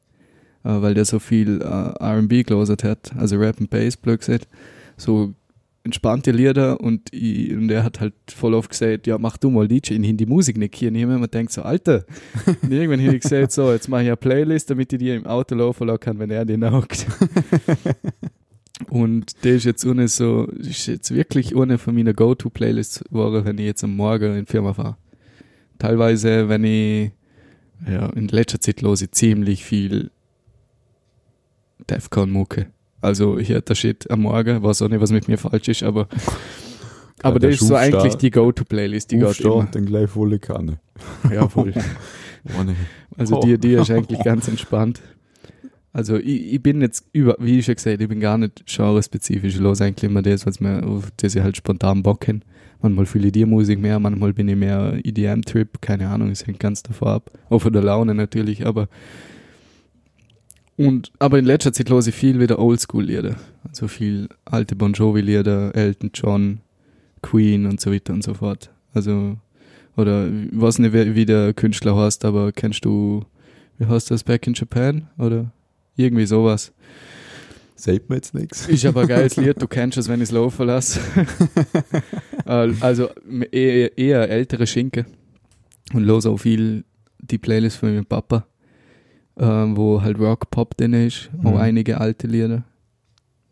[0.64, 4.48] äh, weil der so viel äh, R&B gelosert hat, also Rap und Bass, blöd gesagt,
[4.98, 5.34] so
[5.84, 9.68] entspannte Lieder und, ich, und er hat halt voll oft gesagt, ja, mach du mal
[9.68, 10.90] DJ, in die Musik nicht hier.
[10.90, 12.06] Und ich hab mir denkt so, Alter,
[12.62, 15.26] und irgendwann habe ich gesagt, so, jetzt mache ich eine Playlist, damit ich die im
[15.26, 17.08] Auto laufen lassen kann, wenn er die hockt.
[18.90, 23.58] und der ist jetzt ohne so, ist jetzt wirklich eine von meiner Go-To-Playlists geworden, wenn
[23.58, 24.98] ich jetzt am Morgen in die Firma fahre.
[25.78, 27.12] Teilweise, wenn ich,
[27.90, 30.12] ja, in letzter Zeit los ich ziemlich viel
[31.90, 32.68] Defcon-Mucke.
[33.02, 36.08] Also hier der Shit am Morgen, weiß auch nicht, was mit mir falsch ist, aber
[37.24, 39.68] aber das ist so eigentlich die Go-To-Playlist, die geht immer.
[39.72, 40.80] dann gleich volle Kanne.
[41.34, 41.74] Ja, voll.
[42.60, 42.76] Ohne.
[43.18, 43.42] Also Oh.
[43.42, 45.02] die, die ist eigentlich ganz entspannt.
[45.92, 49.56] Also ich, ich bin jetzt über, wie ich schon gesagt, ich bin gar nicht genrespezifisch.
[49.56, 52.40] Ich los eigentlich immer das, was mir, auf das ich halt spontan Bock habe.
[52.82, 56.60] Manchmal fühle ich die Musik mehr, manchmal bin ich mehr EDM-Trip, keine Ahnung, es hängt
[56.62, 57.32] ganz davon ab.
[57.50, 58.88] Auch von der Laune natürlich, aber
[60.80, 63.36] und, aber in letzter Zeit los ich viel wieder Oldschool-Lieder.
[63.68, 66.62] Also viel alte Bon Jovi-Lieder, Elton John,
[67.22, 68.72] Queen und so weiter und so fort.
[68.94, 69.36] Also,
[69.98, 73.26] oder ich weiß nicht, wie der Künstler heißt, aber kennst du,
[73.78, 75.10] wie heißt das, Back in Japan?
[75.18, 75.52] Oder
[75.98, 76.72] irgendwie sowas.
[77.76, 78.66] Sagt mir jetzt nichts.
[78.70, 81.02] Ist aber ein geiles Lied, du kennst es, wenn ich es laufen lasse.
[82.46, 83.10] Also
[83.52, 85.06] eher, eher ältere Schinken
[85.94, 86.84] und los auch viel
[87.20, 88.48] die Playlist von meinem Papa,
[89.40, 91.58] ähm, wo halt Rock Pop drin ist, auch Mhm.
[91.58, 92.64] einige alte Lieder.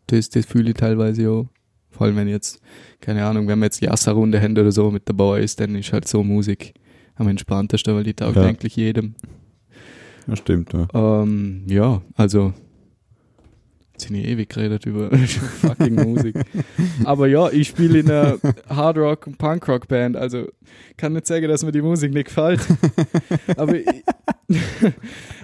[0.06, 1.46] Das, das fühle ich teilweise auch.
[1.90, 2.60] Vor allem wenn jetzt,
[3.00, 6.06] keine Ahnung, wenn wir jetzt Jassa-Runde haben oder so mit dabei ist, dann ist halt
[6.06, 6.74] so Musik
[7.16, 8.42] am entspanntesten, weil die taugt Ja.
[8.42, 9.14] eigentlich jedem.
[10.26, 10.86] Ja, stimmt, ja.
[10.94, 12.52] Ähm, ja, also
[13.98, 15.10] jetzt sind ich ewig geredet über
[15.60, 16.36] fucking Musik.
[17.04, 20.46] Aber ja, ich spiele in einer Hard Rock und Punk Rock Band, also
[20.96, 22.60] kann nicht sagen, dass mir die Musik nicht gefällt.
[23.56, 23.86] aber ich,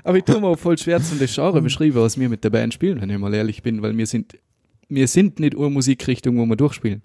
[0.05, 2.51] aber ich tue mir auch voll schwer zu das Genre beschreiben, was wir mit der
[2.51, 4.39] Band spielen, wenn ich mal ehrlich bin, weil wir sind
[4.89, 7.03] wir sind nicht eine Musikrichtung, wo wir durchspielen.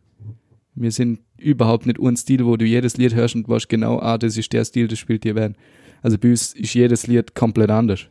[0.76, 4.18] Wir sind überhaupt nicht ein Stil, wo du jedes Lied hörst und weißt genau, ah,
[4.18, 5.58] das ist der Stil, das spielt die Band.
[6.02, 8.08] Also bei uns ist jedes Lied komplett anders.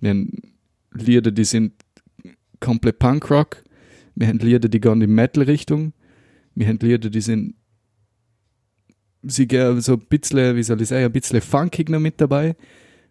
[0.00, 0.30] Wir haben
[0.92, 1.72] Lieder, die sind
[2.60, 3.62] komplett Punkrock.
[4.14, 5.92] Wir haben Lieder, die gehen in Metal-Richtung.
[6.54, 7.54] Wir haben Lieder, die sind
[9.22, 12.56] sie gehen so ein bisschen, wie soll ich sagen, ein bisschen funkig noch mit dabei.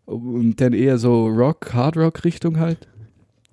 [0.06, 2.88] Und dann eher so Rock, Hard Rock Richtung halt.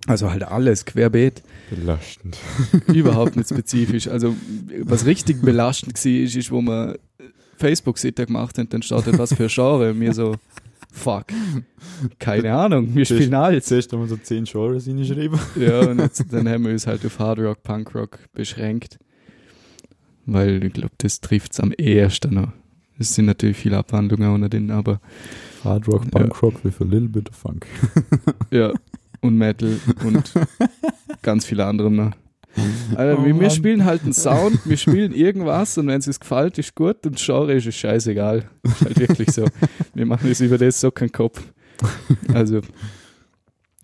[0.06, 1.42] Also halt alles querbeet.
[1.70, 2.36] Belastend.
[2.88, 4.06] Überhaupt nicht spezifisch.
[4.06, 4.36] Also
[4.82, 6.98] was richtig belastend war, ist, ist, wo wir
[7.56, 9.94] Facebook-Seite gemacht haben, dann startet was für Genre.
[9.94, 10.36] Mir so,
[10.94, 11.26] fuck,
[12.18, 13.66] keine Ahnung, wir spielen alles.
[13.66, 15.38] Zuerst haben wir so zehn Genres hingeschrieben.
[15.56, 18.98] Ja, und jetzt, dann haben wir uns halt auf Hard Rock, Punk Rock beschränkt.
[20.26, 22.52] Weil ich glaube, das trifft es am ehesten noch.
[22.98, 25.00] Es sind natürlich viele Abwandlungen ohne den, aber
[25.64, 27.66] Hard Rock, Punk Rock with a little bit of Funk.
[28.50, 28.72] ja,
[29.20, 30.32] und Metal und
[31.22, 32.12] ganz viele andere noch.
[32.94, 33.50] Also, Oh wir, Mann.
[33.50, 37.16] spielen halt einen Sound, wir spielen irgendwas und wenn es uns gefällt, ist gut und
[37.16, 38.44] das Genre ist es scheißegal.
[38.62, 39.44] Ist halt wirklich so.
[39.94, 41.42] Wir machen uns über das so keinen Kopf.
[42.32, 42.60] Also,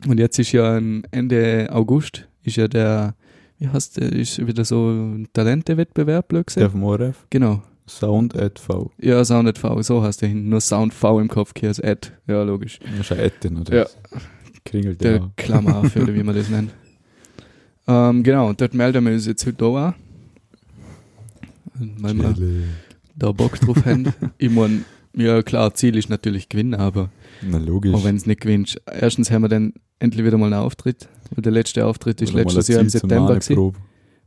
[0.06, 0.78] und jetzt ist ja
[1.10, 3.14] Ende August, ist ja der,
[3.58, 7.26] wie heißt der, ist wieder so ein Talentewettbewerb, blöd Der vom ORF.
[7.30, 7.62] Genau.
[7.88, 8.92] Sound at V.
[8.98, 10.48] Ja, Sound V, so heißt der hin.
[10.48, 12.08] Nur Sound V im Kopf, hier als Ad.
[12.28, 12.78] Ja, logisch.
[12.78, 13.76] Das ist ein Etten, oder?
[13.76, 13.86] Ja.
[14.64, 15.30] Kringelt Der ja.
[15.36, 16.70] Klammeraffe, oder wie man das nennt.
[17.90, 19.94] Ähm, genau, und dort melden wir uns jetzt heute auch an.
[21.98, 22.34] Weil wir
[23.16, 24.12] da Bock drauf haben.
[24.38, 24.82] Ich meine,
[25.14, 27.10] ja klar, Ziel ist natürlich gewinnen, aber
[27.42, 27.94] Na, logisch.
[27.94, 28.80] auch wenn es nicht gewinnst.
[28.86, 31.08] Erstens haben wir dann endlich wieder mal einen Auftritt.
[31.30, 33.74] Weil der letzte Auftritt ist Oder letztes Jahr im September gewesen.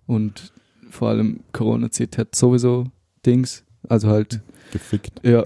[0.08, 0.52] Und
[0.90, 2.86] vor allem Corona-Zeit hat sowieso
[3.26, 3.64] Dings.
[3.90, 5.22] Also halt, Gefickt.
[5.24, 5.44] ja,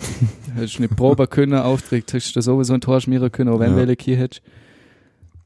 [0.55, 3.87] hättest nicht proben können, Auftritt, hättest du sowieso ein Tor schmieren können, auch wenn Ja.
[3.87, 4.41] welche hier hättest.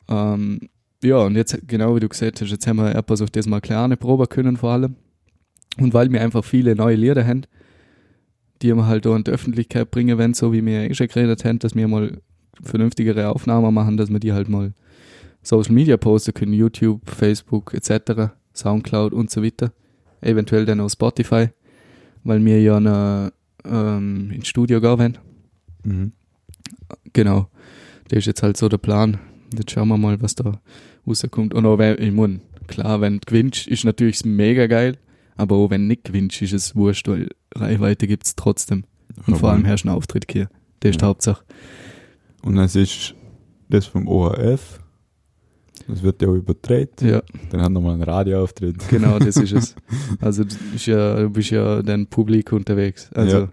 [0.09, 0.69] Ähm,
[1.03, 3.61] ja, und jetzt, genau wie du gesagt hast, jetzt haben wir etwas auf das mal
[3.61, 4.95] kleine proben können vor allem.
[5.79, 7.43] Und weil wir einfach viele neue Lieder haben,
[8.61, 11.43] die wir halt auch in die Öffentlichkeit bringen wollen, so wie wir eh schon geredet
[11.45, 12.21] haben, dass wir mal
[12.61, 14.73] vernünftigere Aufnahmen machen, dass wir die halt mal
[15.41, 19.71] Social Media posten können, YouTube, Facebook etc., Soundcloud und so weiter.
[20.21, 21.49] Eventuell dann auch Spotify,
[22.23, 23.31] weil wir ja noch,
[23.65, 25.17] ähm, ins Studio gehen.
[25.83, 26.11] Mhm.
[27.13, 27.47] Genau.
[28.09, 29.19] Der ist jetzt halt so der Plan.
[29.57, 30.61] Jetzt schauen wir mal, was da
[31.07, 31.53] rauskommt.
[31.53, 34.97] Und auch wenn, ich mein, klar, wenn du gewinnst, ist natürlich mega geil.
[35.35, 38.83] Aber auch wenn nicht gewinnst, ist es wurscht, weil Reichweite gibt es trotzdem.
[39.27, 40.49] Und vor allem herrscht ein Auftritt hier.
[40.83, 41.09] Der ist die Ja.
[41.09, 41.43] Hauptsache.
[42.43, 43.15] Und es ist
[43.69, 44.79] das vom ORF.
[45.87, 46.89] Das wird ja auch übertragen.
[47.01, 48.87] Ja, Dann hat nochmal einen Radioauftritt.
[48.89, 49.75] genau, das ist es.
[50.21, 53.09] Also du bist ja, du bist ja dann Publik unterwegs.
[53.13, 53.49] Also Ja.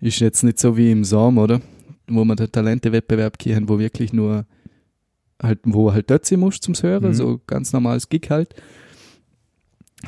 [0.00, 1.60] ist jetzt nicht so wie im Sommer, oder?
[2.08, 4.44] Wo man den Talentewettbewerb gehen, wo wirklich nur
[5.42, 7.14] halt, wo halt dort sein musst zum Hören, Mhm.
[7.14, 8.54] so ganz normales Gig halt.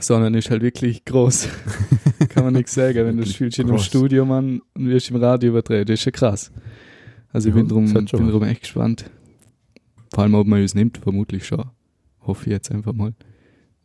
[0.00, 1.48] Sondern ist halt wirklich groß.
[2.30, 3.78] Kann man nichts sagen, wenn du spielst in einem.
[3.78, 5.84] Studio, Mann, und wirst im Radio übertragen.
[5.86, 6.50] Das ist schon krass.
[7.32, 9.08] Also ich Ja, bin drum, bin drum echt gespannt.
[10.12, 11.64] Vor allem, ob man uns nimmt, vermutlich schon.
[12.22, 13.12] Hoffe ich jetzt einfach mal.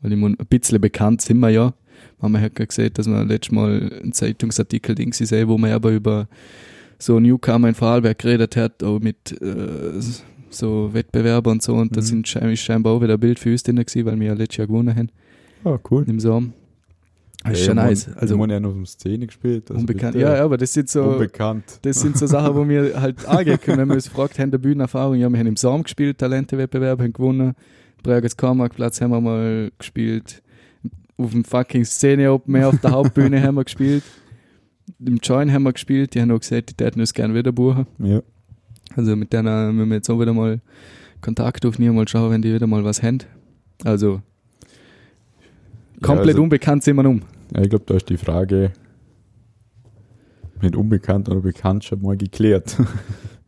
[0.01, 1.73] Weil ich mein, ein bisschen bekannt sind wir ja.
[2.19, 5.91] Mama hat gerade gesehen, dass wir letztes Mal einen Zeitungsartikel Ding sehen, wo man aber
[5.91, 6.27] über
[6.97, 9.99] so Newcomer in Vorarlberg geredet hat, auch mit äh,
[10.49, 11.75] so Wettbewerbern und so.
[11.75, 12.01] Und Mhm.
[12.01, 14.33] sind schein- ist scheinbar auch wieder ein Bild für uns drin gewesen, weil wir ja
[14.33, 15.09] letztes Jahr gewonnen haben
[15.63, 16.03] Ah, cool.
[16.07, 16.49] im Sommer.
[17.43, 18.09] Das ist Ja, schon nice.
[18.17, 19.69] Also meine, ja noch um Szene gespielt.
[19.71, 20.15] Also unbekannt.
[20.15, 21.03] Ja, ja, aber das sind so.
[21.03, 21.63] Unbekannt.
[21.83, 24.57] Das sind so Sachen, wo wir halt angehen können, wenn wir uns gefragt haben, der
[24.57, 25.15] Bühnenerfahrung.
[25.15, 27.53] Ja, wir haben im Saum gespielt, Talentewettbewerb, haben gewonnen.
[28.03, 30.41] Bregenz Karmarktplatz haben wir mal gespielt.
[31.17, 34.03] Auf dem fucking Szene Open Air auf der Hauptbühne haben wir gespielt.
[35.05, 36.15] Im Join haben wir gespielt.
[36.15, 37.87] Die haben auch gesagt, die täten uns gerne wieder buchen.
[37.99, 38.21] Ja.
[38.95, 40.59] Also mit denen müssen wir jetzt auch wieder mal
[41.21, 43.19] Kontakt aufnehmen, mal schauen, wenn die wieder mal was haben.
[43.83, 44.21] Also
[46.01, 47.21] komplett ja, also, unbekannt sind wir um.
[47.55, 48.71] ja, ich glaube, da ist die Frage
[50.61, 52.77] mit unbekannt oder bekannt schon mal geklärt.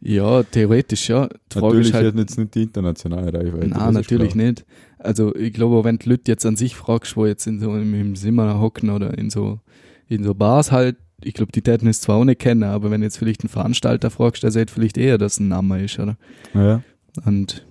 [0.04, 1.28] Ja, theoretisch ja.
[1.28, 3.68] Die Frage natürlich ist halt, jetzt nicht die internationale Reichweite.
[3.68, 4.46] Nein, natürlich klar.
[4.48, 4.66] nicht.
[4.98, 7.94] Also ich glaube, wenn die Leute jetzt an sich fragst, wo jetzt in so im,
[7.94, 9.60] im Zimmer hocken oder in so
[10.08, 13.02] in so Bars halt, ich glaube, die täten es zwar auch nicht kennen, aber wenn
[13.02, 16.18] jetzt vielleicht einen Veranstalter fragst, der sagt vielleicht eher, dass ein Name ist, oder?
[16.54, 16.82] Ja.
[17.26, 17.66] Und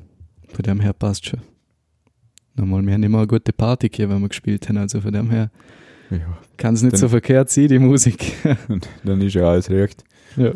[0.49, 1.41] von dem her passt schon.
[2.57, 5.31] Nochmal, wir haben immer eine gute Party hier, wenn wir gespielt haben, also von dem
[5.31, 5.51] her
[6.11, 6.19] ja.
[6.57, 8.33] kann es nicht Dann- so verkehrt sein, die Musik.
[8.69, 10.05] Und dann ist ja alles recht.
[10.37, 10.53] ja.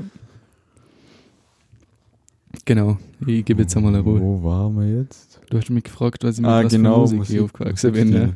[2.66, 2.98] Genau.
[3.26, 4.20] Ich gebe jetzt einmal eine Ruhe.
[4.20, 5.40] Wo waren wir jetzt?
[5.50, 8.12] Du hast mich gefragt, was ich mit Ah, was genau, für Musik, ich aufgewachsen bin.
[8.12, 8.32] Ja.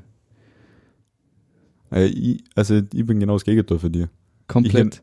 [1.98, 4.10] Äh, ich, also ich bin genau das Gegenteil für dir.
[4.48, 5.02] Komplett.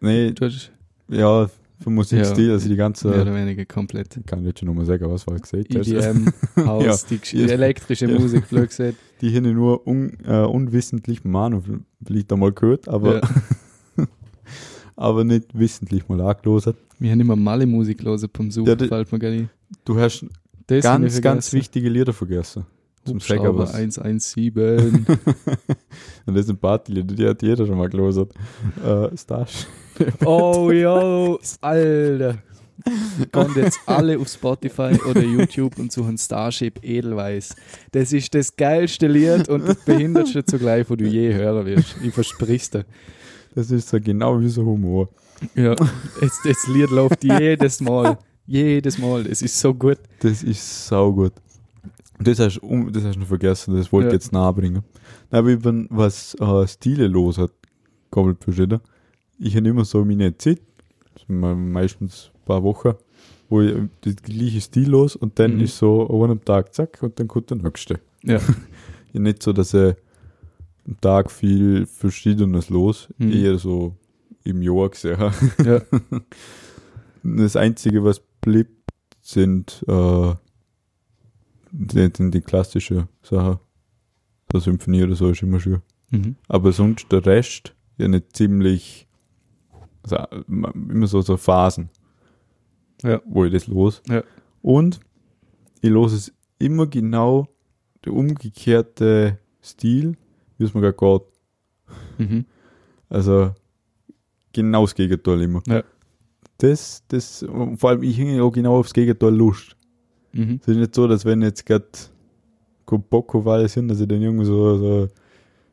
[0.00, 0.72] Nee, Du hast
[1.08, 1.48] ja,
[1.82, 2.52] vom Musikstil, Ja.
[2.54, 4.16] also die ganze, mehr oder weniger komplett.
[4.16, 5.86] ich kann jetzt schon nochmal sagen, was war gesagt hast.
[5.88, 6.32] EDM,
[6.66, 7.46] Haus, die, Gesch- Ja.
[7.48, 8.18] elektrische Ja.
[8.18, 8.96] Musik, blöd gesagt.
[9.20, 11.62] Die hier nur un, äh, unwissentlich mal,
[12.04, 13.20] vielleicht einmal gehört, aber,
[13.96, 14.06] Ja.
[14.96, 16.72] aber nicht wissentlich mal angelost.
[16.98, 19.48] Wir haben immer Malle Musik gelesen beim Suchen, Ja, fällt mir gar nicht.
[19.84, 20.24] Du hast
[20.66, 22.64] Das ich ganz, ganz wichtige Lieder vergessen.
[23.06, 23.20] Zum
[23.58, 23.74] was.
[23.74, 25.06] 117.
[26.26, 28.28] Und das sind Partylieder, die hat jeder schon mal gelesen.
[28.84, 29.68] Äh, Starship.
[30.24, 32.38] oh, yo, Alter.
[33.32, 37.56] Kommt jetzt alle auf Spotify oder YouTube und suchen Starship Edelweiß.
[37.92, 41.96] Das ist das geilste Lied und das behindertste zugleich, wo du je hören wirst.
[42.02, 42.84] Ich versprich's dir.
[43.54, 45.08] Das ist so genau wie so Humor.
[45.54, 45.74] Ja,
[46.20, 48.18] jetzt, das Lied läuft jedes Mal.
[48.46, 49.26] Jedes Mal.
[49.26, 49.98] Es ist so gut.
[50.20, 51.32] Das ist saugut.
[52.18, 54.16] Das hast, du um, das hast du noch vergessen, das wollte ich Ja.
[54.16, 54.82] jetzt nahebringen.
[55.30, 57.52] Aber bin, was äh, Stile los hat,
[58.10, 58.80] komplett verschieden.
[59.38, 60.60] Ich habe immer so meine Zeit,
[61.28, 62.94] meistens ein paar Wochen,
[63.48, 65.60] wo ich äh, das gleiche Stil los und dann Mhm.
[65.64, 68.00] ist so an einem Tag zack und dann kommt der nächste.
[68.22, 68.38] Ja.
[69.12, 69.96] Ja, nicht so, dass er
[70.86, 73.32] am Tag viel Verschiedenes los, Mhm.
[73.32, 73.94] eher so
[74.44, 75.18] im Jahr gesehen.
[75.64, 75.80] Ja.
[77.22, 78.68] Das Einzige, was blieb,
[79.20, 80.34] sind äh,
[81.78, 83.60] die, die, die klassische Sache.
[84.52, 85.82] So Symphonie oder so ist immer schön.
[86.10, 86.36] Mhm.
[86.48, 89.08] Aber sonst der Rest, ja nicht ziemlich,
[90.02, 90.16] also
[90.48, 91.90] immer so, so Phasen,
[93.02, 93.20] Ja.
[93.26, 94.02] wo ich das los.
[94.08, 94.22] Ja.
[94.62, 95.00] Und
[95.82, 97.48] ich los es immer genau
[98.04, 100.16] der umgekehrte Stil,
[100.58, 100.96] wie es mir gerade
[102.18, 102.28] geht.
[102.30, 102.44] Mhm.
[103.08, 103.52] Also
[104.52, 105.62] genau das Gegenteil immer.
[105.66, 105.82] Ja.
[106.58, 107.44] Das, das,
[107.76, 109.75] vor allem ich hänge auch genau aufs Gegenteil Lust.
[110.36, 110.60] Mhm.
[110.62, 111.86] Es ist nicht so, dass wenn jetzt gerade
[112.86, 115.08] kein Bock auf alles sind, dass ich dann irgendwie so, so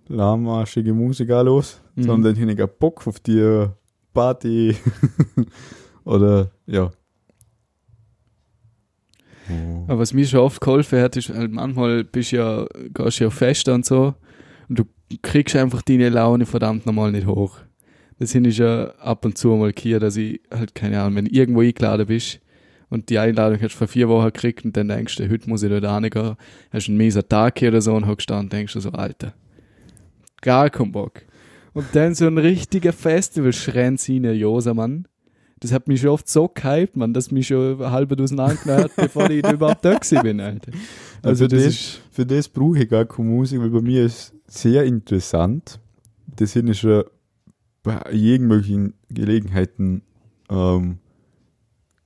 [0.08, 2.04] lahmarschige Musik auch los, Mhm.
[2.04, 3.65] sondern ich habe Bock auf die
[4.13, 4.76] Party
[6.06, 6.91] oder ja.
[9.49, 9.84] Oh.
[9.88, 13.23] Aber was mir schon oft geholfen hat, ist, halt manchmal bist du ja, gehst du
[13.26, 14.13] ja auf Feste und so
[14.69, 14.84] und du
[15.21, 17.58] kriegst einfach deine Laune verdammt nochmal nicht hoch.
[18.19, 21.32] Das ist ja ab und zu mal hier, dass ich halt, keine Ahnung, wenn du
[21.36, 22.39] irgendwo eingeladen bist
[22.93, 25.63] und die Einladung hast du vor vier Wochen gekriegt und dann denkst du, heute muss
[25.63, 26.36] ich da hingehen,
[26.71, 29.34] hast einen miesen Tag hier oder so und hockst da und denkst du so, Alter,
[30.41, 31.21] gar keinen Bock.
[31.73, 35.08] Und dann so ein richtiger Festival-Schrenz in Josa, Mann.
[35.60, 39.29] Das hat mich schon oft so gehypt, man, dass mich schon halb auseinandergenommen hat, bevor
[39.29, 40.71] ich überhaupt da bin, Alter.
[41.23, 44.03] Also, Also das das- ist, Für das brauche ich gar keine Musik, weil bei mir
[44.06, 45.79] ist sehr interessant.
[46.36, 47.06] Das sind ich schon
[47.82, 50.03] bei irgendwelchen Gelegenheiten
[50.49, 50.99] ähm,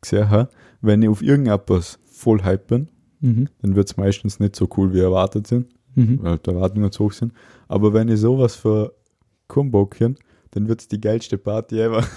[0.02, 0.50] gesehen habe.
[0.82, 3.50] Wenn ich auf irgendetwas voll hype bin, mhm.
[3.62, 6.20] dann wird es meistens nicht so cool, wie erwartet sind, Mhm.
[6.22, 7.34] weil die Erwartungen zu hoch sind.
[7.68, 8.94] Aber wenn ich sowas für
[10.00, 10.16] habe,
[10.52, 12.04] dann wird es die geilste Party ever.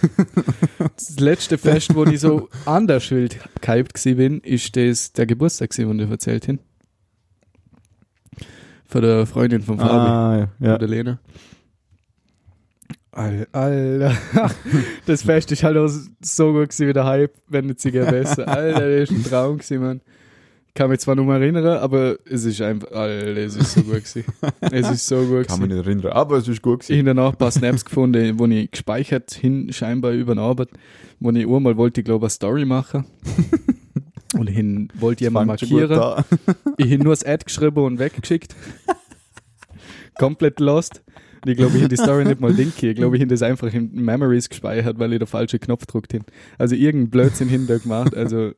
[0.96, 5.98] Das letzte Fest, wo ich so anders wild gehypt bin, ist das der Geburtstag den
[6.00, 6.58] ich erzählt habe.
[8.86, 9.90] Von der Freundin von Fabi.
[9.90, 10.66] Ah, ja.
[10.66, 10.78] Ja.
[10.78, 11.20] Der Lena.
[13.12, 14.14] Al- Alter,
[15.06, 18.46] das Fest ist halt auch so gut gewesen wie der Hype, wenn nicht sogar besser.
[18.46, 20.00] Alter, das ist ein Traum gewesen, Mann.
[20.68, 23.82] Ich kann mich zwar noch mal erinnern, aber es ist einfach, Alter, es ist so
[23.82, 24.24] gut gewesen.
[24.60, 25.76] Es ist so gut Kann mich gewesen.
[25.78, 27.08] nicht erinnern, aber es ist gut Ich gewesen.
[27.08, 30.68] habe danach ein paar Snaps gefunden, wo ich gespeichert hin, scheinbar über eine Arbeit,
[31.18, 33.04] wo ich einmal wollte, ich glaube, eine Story machen.
[34.38, 36.22] Und ich hin, wollte jemand markieren.
[36.76, 38.54] Ich habe nur das Ad geschrieben und weggeschickt.
[40.18, 41.02] Komplett lost.
[41.44, 42.90] Und ich glaube, ich habe die Story nicht mal dinky.
[42.90, 46.14] Ich glaube, ich habe das einfach in Memories gespeichert, weil ich den falschen Knopf gedrückt
[46.14, 46.24] habe.
[46.58, 48.14] Also irgendein Blödsinn hinter gemacht.
[48.14, 48.52] Also,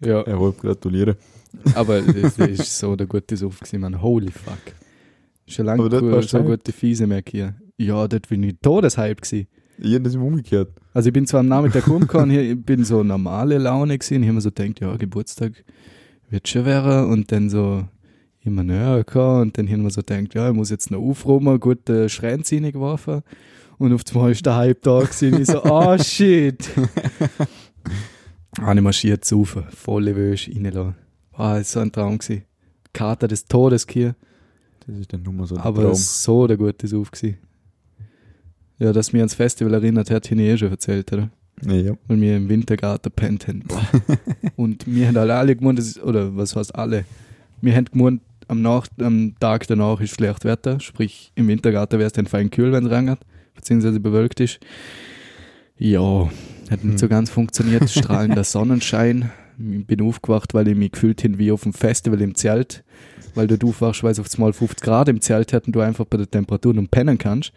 [0.00, 0.26] ja.
[0.26, 1.16] Ja, wohl, gratuliere.
[1.74, 4.02] Aber das, ist so der gute Suff gewesen, man.
[4.02, 4.58] Holy fuck.
[5.46, 6.46] Schon lange cool, so schön.
[6.46, 7.54] gute Fiese mehr hier.
[7.76, 9.46] Ja, das bin ich Todeshype gewesen.
[9.78, 10.72] Ich habe das immer umgekehrt.
[10.92, 14.28] Also ich bin zwar am Nachmittag rumgekommen, hier, ich bin so normale Laune gewesen, ich
[14.28, 15.64] habe mir so gedacht, ja, Geburtstag
[16.30, 17.84] wird schon werden und dann so
[18.44, 21.58] immer näher gekommen und dann haben wir so gedacht, ja, ich muss jetzt noch aufräumen,
[21.60, 23.22] gut äh, Schrein geworfen
[23.78, 26.68] und auf einmal ist der Hype da gewesen, ich so, oh shit.
[28.60, 30.94] Habe ich marschiert zu rauf, volle Wäsche reingelassen.
[31.36, 32.42] War so ein Traum gewesen.
[32.92, 34.14] Kater des Todes hier,
[34.86, 35.94] Das ist dann nur mal so der aber Traum.
[35.94, 37.38] so der gute Sauf gewesen.
[38.78, 41.30] Ja, dass mir ans Festival erinnert hat, habe ich eh schon erzählt, oder?
[41.62, 41.94] Ja.
[42.08, 43.62] weil wir im Wintergarten pennt haben.
[44.56, 47.04] Und wir haben alle gemeint, oder was heißt alle?
[47.60, 52.06] Wir haben gemeint, am, Nacht, am Tag danach ist schlecht Wetter, sprich im Wintergarten wäre
[52.06, 53.20] es dann fein kühl, wenn es regnet,
[53.54, 54.60] beziehungsweise bewölkt ist.
[55.76, 56.30] Ja,
[56.70, 57.90] Hat nicht so ganz funktioniert.
[57.90, 59.32] Strahlender Sonnenschein.
[59.58, 62.84] Ich bin aufgewacht, weil ich mich gefühlt hin wie auf dem Festival im Zelt.
[63.34, 66.04] Weil du aufwachst, weil es auf mal 50 Grad im Zelt hat und du einfach
[66.04, 67.52] bei der Temperatur und pennen kannst.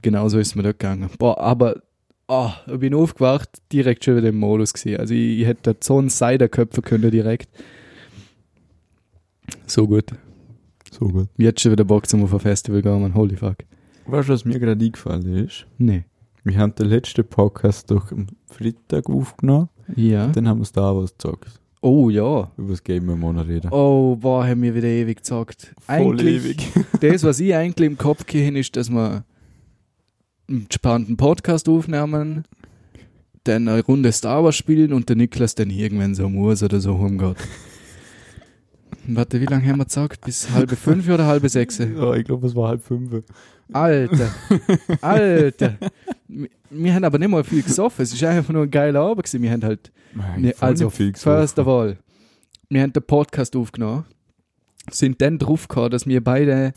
[0.00, 1.10] Genauso ist mir da gegangen.
[1.18, 1.82] Boah, aber
[2.28, 5.00] oh, ich bin aufgewacht, direkt schon wieder im Modus gesehen.
[5.00, 7.48] Also ich, ich hätte da so einen Cider köpfen können direkt.
[9.70, 10.06] So gut.
[10.90, 11.28] So gut.
[11.38, 13.14] Jetzt schon wieder Bock zum auf ein Festival gehen, man.
[13.14, 13.58] Holy fuck.
[14.04, 15.64] Weißt du, was mir gerade eingefallen ist?
[15.78, 16.02] Nee.
[16.42, 19.68] Wir haben den letzten Podcast doch am Freitag aufgenommen.
[19.94, 20.26] Ja.
[20.26, 21.60] Dann haben wir Star Wars gezockt.
[21.82, 22.50] Oh ja.
[22.56, 23.70] Über das Game im Monat reden.
[23.70, 25.72] Oh, boah, haben wir wieder ewig gesagt.
[25.82, 26.68] Voll Eigentlich, ewig.
[27.00, 29.24] das, was ich eigentlich im Kopf gehen ist, dass wir
[30.48, 32.42] einen spannenden Podcast aufnehmen,
[33.44, 36.96] dann eine Runde Star Wars spielen und der Niklas dann irgendwann so muss oder so
[36.96, 37.36] rumgeht.
[39.06, 40.20] Warte, wie lange haben wir gesagt?
[40.24, 41.78] Bis halbe fünf oder halbe sechs?
[41.96, 43.10] Ja, ich glaube, es war halb fünf.
[43.72, 44.30] Alter,
[45.00, 45.76] Alter.
[46.28, 48.02] Wir- haben aber nicht mal viel gesoffen.
[48.02, 49.42] Es ist einfach nur ein geiler Abend gewesen.
[49.42, 49.90] Wir haben halt
[50.36, 51.96] Nee, also, first of all,
[52.68, 54.04] wir haben den Podcast aufgenommen,
[54.90, 56.72] sind dann drauf gekommen, dass wir beide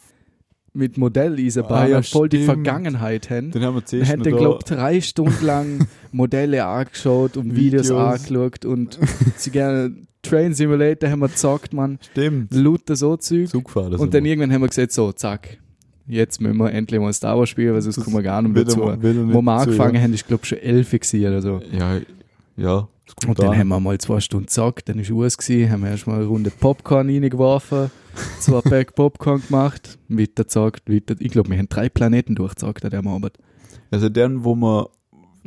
[0.73, 2.45] mit Modelleisenbahn Ah, ja, voll die.
[2.45, 3.51] Vergangenheit haben.
[3.51, 7.89] Dann haben wir Wir zuerst dann, da- glaube drei Stunden lang Modelle angeschaut und Videos,
[7.89, 7.99] Videos.
[8.29, 8.99] angeschaut und
[9.37, 11.99] sie gerne Train Simulator haben wir gezockt, man.
[12.11, 12.53] Stimmt.
[12.53, 13.49] Lauter so Zeug.
[13.49, 13.93] Zug gefahren.
[13.95, 15.57] und dann irgendwann haben wir gesagt, so, zack,
[16.07, 18.53] jetzt müssen wir endlich mal Star Wars spielen, weil sonst Das kommen wir gar nicht
[18.53, 20.01] mehr nicht Wo wir angefangen ja.
[20.01, 20.93] haben, ist glaube schon elf
[21.27, 21.61] oder so.
[21.77, 21.99] Ja,
[22.55, 22.87] ja.
[23.27, 23.57] Und dann an.
[23.57, 26.49] haben wir mal zwei Stunden gezockt, dann ist Uhr gewesen, haben wir erstmal eine Runde
[26.51, 27.91] Popcorn reingeworfen,
[28.39, 31.15] zwei Pack Popcorn gemacht, weiter gezockt, weiter.
[31.19, 33.33] Ich glaube, wir haben drei Planeten durchgezockt an dem Abend.
[33.91, 34.89] Also den, wo wir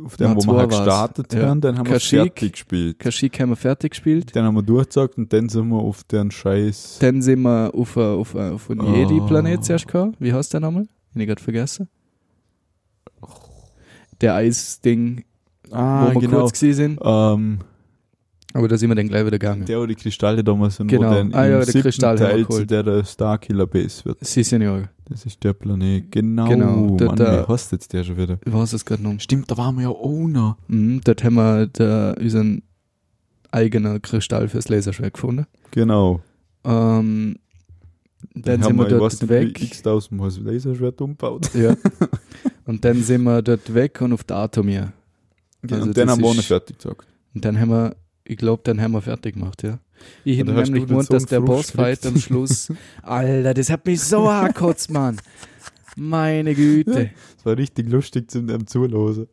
[0.03, 1.47] auf dem, wo wir halt gestartet Ja.
[1.49, 2.21] haben, dann haben wir Kashyyyk.
[2.39, 2.99] fertig gespielt.
[2.99, 4.35] Kashyyyk haben wir fertig gespielt.
[4.35, 6.99] Dann haben wir durchgezockt und dann sind wir auf den Scheiß.
[7.01, 8.93] Dann sind wir auf, a- auf, a- auf einen Oh.
[8.95, 10.15] Jedi-Planet zuerst gekommen.
[10.19, 10.83] Wie heißt der nochmal?
[11.13, 11.89] Hab ich gerade vergessen.
[14.21, 15.25] Der Eisding,
[15.71, 16.41] Ah, wo wir genau.
[16.41, 16.99] kurz gewesen sind.
[17.03, 17.59] Ähm,
[18.53, 19.65] Aber da sind wir dann gleich wieder gegangen.
[19.65, 21.09] der, wo die Kristalle damals sind, Genau.
[21.09, 24.03] wo dann Ah, im ja, der siebten Kristall wir Teil zu der der Starkiller Base
[24.05, 24.17] wird.
[24.21, 24.83] Sie Senior.
[25.09, 26.11] Das ist der Planet.
[26.11, 26.47] Genau.
[26.49, 28.39] Genau, der- Mann, der- wie heißt jetzt der schon wieder?
[28.45, 29.19] Ich weiß es gerade noch.
[29.19, 30.57] Stimmt, da waren wir ja auch noch.
[30.67, 32.61] Mhm, dort haben wir der, unseren
[33.51, 35.45] eigenen Kristall fürs Laserschwert gefunden.
[35.71, 36.19] Genau.
[36.65, 37.37] Ähm,
[38.33, 39.61] dann, sind haben wir ich dort nicht, weg.
[39.61, 41.49] Wie x-tausend Mal das Laserschwert umgebaut.
[41.53, 41.75] Ja.
[42.65, 44.91] und dann sind wir dort weg und auf der Atomir.
[45.71, 47.07] Also und dann das haben wir noch fertig gesagt.
[47.33, 49.79] Und dann haben wir, ich glaube, dann haben wir fertig gemacht, ja.
[50.23, 52.71] Ich hätte da nämlich den dass der Bossfight am Schluss.
[53.01, 55.17] Alter, das hat mich so angekotzt, Mann.
[55.95, 57.09] Meine Güte.
[57.37, 59.27] Es war richtig lustig zum dem Zuhören.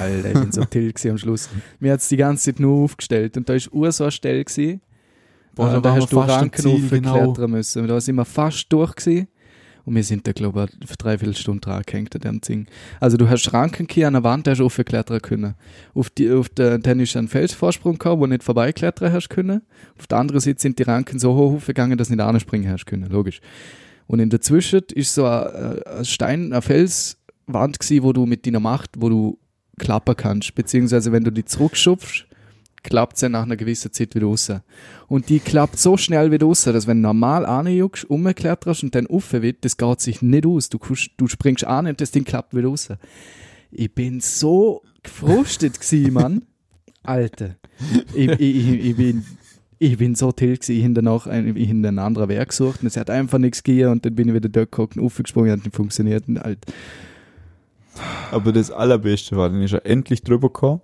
[0.00, 1.50] Alter, ich bin so tilt gewesen am Schluss.
[1.80, 4.42] Mir hat es die ganze Zeit nur aufgestellt und da ist Uhr so eine Stelle
[4.42, 4.80] gewesen.
[5.54, 7.48] Boah, da da waren hast du fast am Ranken Ziel, hochklettern genau.
[7.48, 7.86] müssen.
[7.86, 9.28] Da sind wir fast durch gewesen.
[9.86, 12.66] Und wir sind da, glaube ich, dreiviertel Stunden dran gehängt an dem Ding.
[13.00, 15.54] Also du hast Ranken hier an der Wand, da hast du aufklettern können.
[15.94, 19.62] Auf, die, auf der, dann ist ein Felsvorsprung gehabt, wo du nicht vorbeiklettern hast können.
[19.96, 22.84] Auf der anderen Seite sind die Ranken so hoch aufgegangen, dass du nicht anspringen hast
[22.84, 23.40] können, logisch.
[24.08, 28.44] Und in der Zwischen ist so ein, ein Stein, eine Felswand gewesen, wo du mit
[28.44, 29.38] deiner Macht, wo du
[29.78, 30.52] klappen kannst.
[30.56, 32.26] Beziehungsweise wenn du die zurückschupfst,
[32.86, 34.50] klappt sie nach einer gewissen Zeit wieder raus.
[35.08, 39.06] Und die klappt so schnell wieder raus, dass wenn du normal anjuckst, umkletterst und dann
[39.06, 40.68] rauf wird, das geht sich nicht aus.
[40.68, 40.78] Du,
[41.16, 42.88] du springst an und das Ding klappt wieder raus.
[43.70, 46.42] Ich bin so gefrustet gsi, Mann.
[47.02, 47.56] Alter.
[48.14, 49.24] Ich, ich, ich, ich bin
[49.78, 52.96] ich bin so tilt ich habe danach ein, ich hab anderen Werk gesucht und es
[52.96, 55.76] hat einfach nichts gegeben und dann bin ich wieder dort geguckt und aufgesprungen, hat nicht
[55.76, 56.64] funktioniert und halt,
[58.30, 60.80] Aber das Allerbeste war, dann ist er endlich drüber gekommen,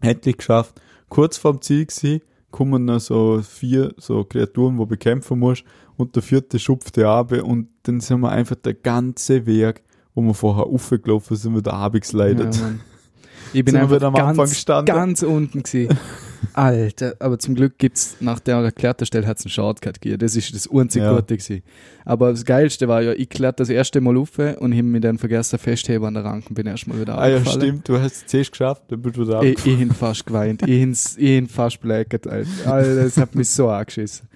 [0.00, 0.80] endlich geschafft,
[1.10, 5.64] kurz vorm Ziel gewesen, kommen noch so vier so Kreaturen, wo du bekämpfen musst
[5.96, 9.82] und der vierte schupft die ab und dann sind wir einfach der ganze Weg,
[10.14, 12.56] wo wir vorher aufgelaufen sind, wieder abgeslidet.
[12.56, 12.80] Ja, Mann.
[13.52, 14.94] Ich bin einfach am Anfang ganz, gestanden?
[14.94, 15.98] ganz unten gewesen.
[16.54, 20.18] Alter, aber zum Glück gibt's nach der erklärten Stelle hat's einen Shortcut gegeben.
[20.18, 21.14] Das ist das einzige Ja.
[21.14, 21.62] Gute gewesen.
[22.04, 25.18] Aber das Geilste war ja, ich kletter das erste Mal auf und hab mich dann
[25.18, 28.52] vergessen festheben an der Ranken, bin erstmal wieder Ah ja, stimmt, du hast es zuerst
[28.52, 30.62] geschafft, dann bist du wieder Ich, ich hin fast geweint.
[30.66, 32.72] Ich hin fast bläcket, Alter.
[32.72, 33.04] Alter.
[33.04, 34.28] Das hat mich so angeschissen.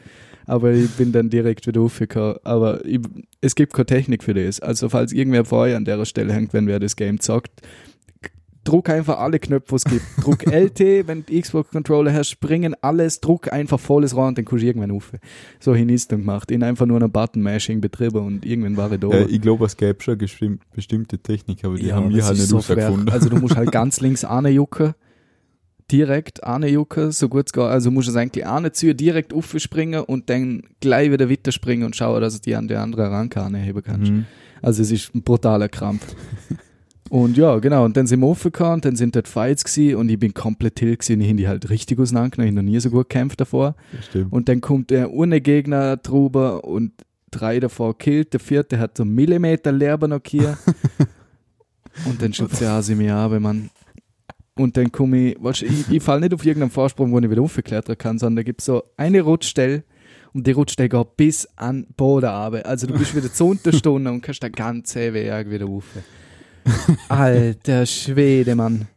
[0.46, 2.36] Aber ich bin dann direkt wieder aufgekommen.
[2.44, 3.00] Aber ich,
[3.40, 4.60] es gibt keine Technik für das.
[4.60, 7.62] Also falls irgendwer vor euch an der Stelle hängt, wenn wer das Game zockt,
[8.64, 10.02] druck einfach alle Knöpfe, die es gibt.
[10.22, 14.62] Druck LT, wenn du Xbox-Controller hast, springen alles, druck einfach volles Rohr und dann kannst
[14.62, 15.12] du irgendwann auf.
[15.60, 16.50] So hin ist dann gemacht.
[16.50, 19.08] In einfach nur einer Button-Mashing betrieben und irgendwann war ich da.
[19.08, 22.56] Ja, ich glaube, es gäbe schon bestimmte Technik, aber die haben wir halt nicht so
[22.56, 23.08] rausgefunden.
[23.10, 24.94] Also du musst halt ganz links anjucken,
[25.92, 27.62] direkt anjucken, so gut es geht.
[27.62, 31.94] Also musst du es eigentlich anziehen, direkt aufspringen und dann gleich wieder weiter springen und
[31.94, 34.10] schauen, dass du die an die andere Ranke anheben kannst.
[34.10, 34.26] Mhm.
[34.62, 36.14] Also es ist ein brutaler Krampf.
[37.10, 40.08] Und ja, genau, und dann sind wir aufgekommen, und dann sind dort Fights gewesen, und
[40.08, 42.80] ich bin komplett hill gewesen, ich habe die halt richtig auseinandergenommen, ich habe noch nie
[42.80, 43.76] so gut gekämpft davor.
[44.08, 44.32] Stimmt.
[44.32, 46.92] Und dann kommt der ohne Gegner drüber und
[47.30, 50.56] drei davor killt, der vierte hat so einen Millimeter Leber noch hier.
[52.06, 53.70] und dann schützt der Hase mir ab, Mann.
[54.56, 57.42] Und dann komme ich, weißt, ich, ich falle nicht auf irgendeinen Vorsprung, wo ich wieder
[57.42, 59.82] aufklettern kann, sondern da gibt es so eine Rutschstelle
[60.32, 62.64] und die Rutschstelle geht bis an den Boden runter.
[62.64, 65.84] Also du bist wieder zu Unterstunden und kannst den ganzen Weg wieder rauf.
[67.08, 68.88] Alter Schwede, Mann.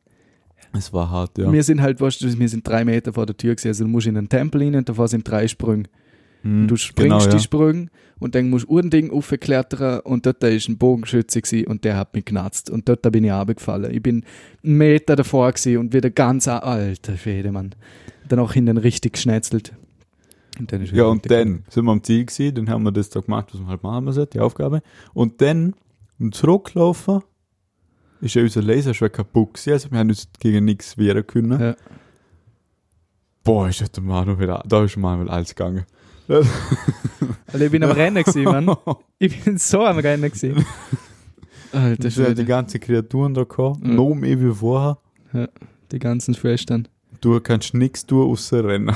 [0.73, 1.51] Es war hart, ja.
[1.51, 3.89] Wir sind halt, weißt du, wir sind drei Meter vor der Tür gewesen, also du
[3.89, 5.85] musst in den Tempel rein und davor sind drei Sprünge.
[6.43, 7.39] Mhm, Du springst genau, die ja.
[7.39, 7.87] Sprünge
[8.19, 11.97] und dann musst du ein Ding aufklettern und dort ist ein Bogenschütze gewesen und der
[11.97, 13.93] hat mich genatzt und dort bin ich runtergefallen.
[13.93, 14.23] Ich bin
[14.63, 17.73] einen Meter davor gewesen und wieder ganz, alter Schwede, Mann.
[18.27, 19.73] Dann auch hinten richtig geschnetzelt.
[20.59, 23.09] Und dann ist Ja, und dann sind wir am Ziel gewesen, dann haben wir das
[23.09, 24.81] da gemacht, was wir halt machen müssen, die Aufgabe.
[25.13, 25.75] Und dann,
[26.31, 27.21] zurücklaufen,
[28.21, 31.59] ist ja unser Laser schon kaputt gewesen, also wir haben uns gegen nichts wehren können.
[31.59, 31.75] Ja.
[33.43, 35.85] Boah, ist der Manu wieder, da ist mal alles gegangen.
[37.53, 38.75] Also ich bin am Rennen gewesen, Mann.
[39.19, 40.65] Ich bin so am Rennen gewesen.
[41.71, 42.45] Alter ja die Schwede.
[42.45, 43.87] ganzen Kreaturen da gehabt, Ja.
[43.87, 44.97] noch mehr wie vorher.
[45.91, 46.87] Die ganzen Schwestern.
[47.21, 48.93] Du kannst nichts tun, außer rennen.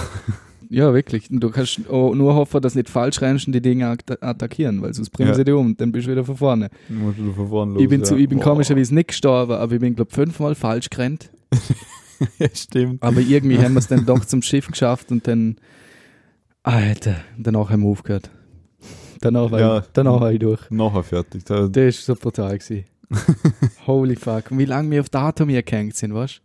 [0.73, 1.29] Ja, wirklich.
[1.29, 4.93] Und Du kannst nur hoffen, dass nicht falsch rennst und die Dinge at- attackieren, weil
[4.93, 5.35] sonst bringen Ja.
[5.35, 6.69] sie dich um und dann bist du wieder von vorne.
[6.87, 7.81] Von vorne los.
[7.83, 11.29] ich bin, zu, ich bin komischerweise nicht gestorben, aber ich bin, glaube fünfmal falsch gerannt.
[12.39, 13.03] ja, stimmt.
[13.03, 15.57] Aber irgendwie haben wir es dann doch zum Schiff geschafft und dann,
[16.63, 18.29] Alter, danach haben wir aufgehört.
[19.19, 19.77] Danach war, Ja.
[19.79, 20.69] ich, danach war ich durch.
[20.71, 21.43] Nachher fertig.
[21.43, 22.57] Da, Das war so brutal.
[22.57, 22.85] Gewesen.
[23.87, 24.51] Holy fuck.
[24.51, 26.41] Und wie lange wir auf Datum hier gehängt sind, weißt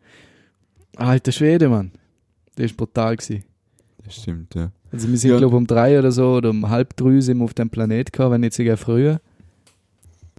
[0.96, 1.00] du?
[1.00, 1.92] Alter Schwede, Mann.
[2.56, 3.16] Das war brutal.
[3.16, 3.44] Gewesen.
[4.14, 4.70] Stimmt, ja.
[4.92, 5.38] Also wir sind, Ja.
[5.38, 8.12] glaube ich, um drei oder so oder um halb drei sind wir auf dem Planet
[8.12, 9.20] gekommen, wenn nicht sogar früher.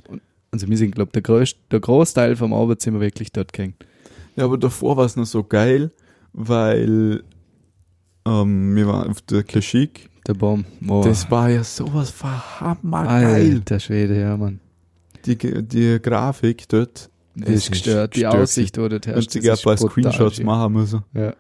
[0.08, 3.32] Und, also wir sind, glaube ich, der, größte, der Großteil vom Abend sind wir wirklich
[3.32, 3.76] dort gehängt.
[4.36, 5.92] Ja, aber davor war es noch so geil,
[6.34, 7.24] weil
[8.26, 10.10] ähm, wir waren auf der Kashyyyk.
[10.28, 10.66] Der Baum.
[10.88, 11.02] Oh.
[11.04, 13.54] Das war ja sowas von hammergeil.
[13.56, 14.60] Alter Schwede, ja, Mann.
[15.26, 17.10] Die, die Grafik dort.
[17.36, 18.16] Das ist gestört.
[18.16, 21.04] Die Aussicht, wo du Wenn herrscht, sie ein paar Screenshots machen müssen.
[21.14, 21.34] Ja.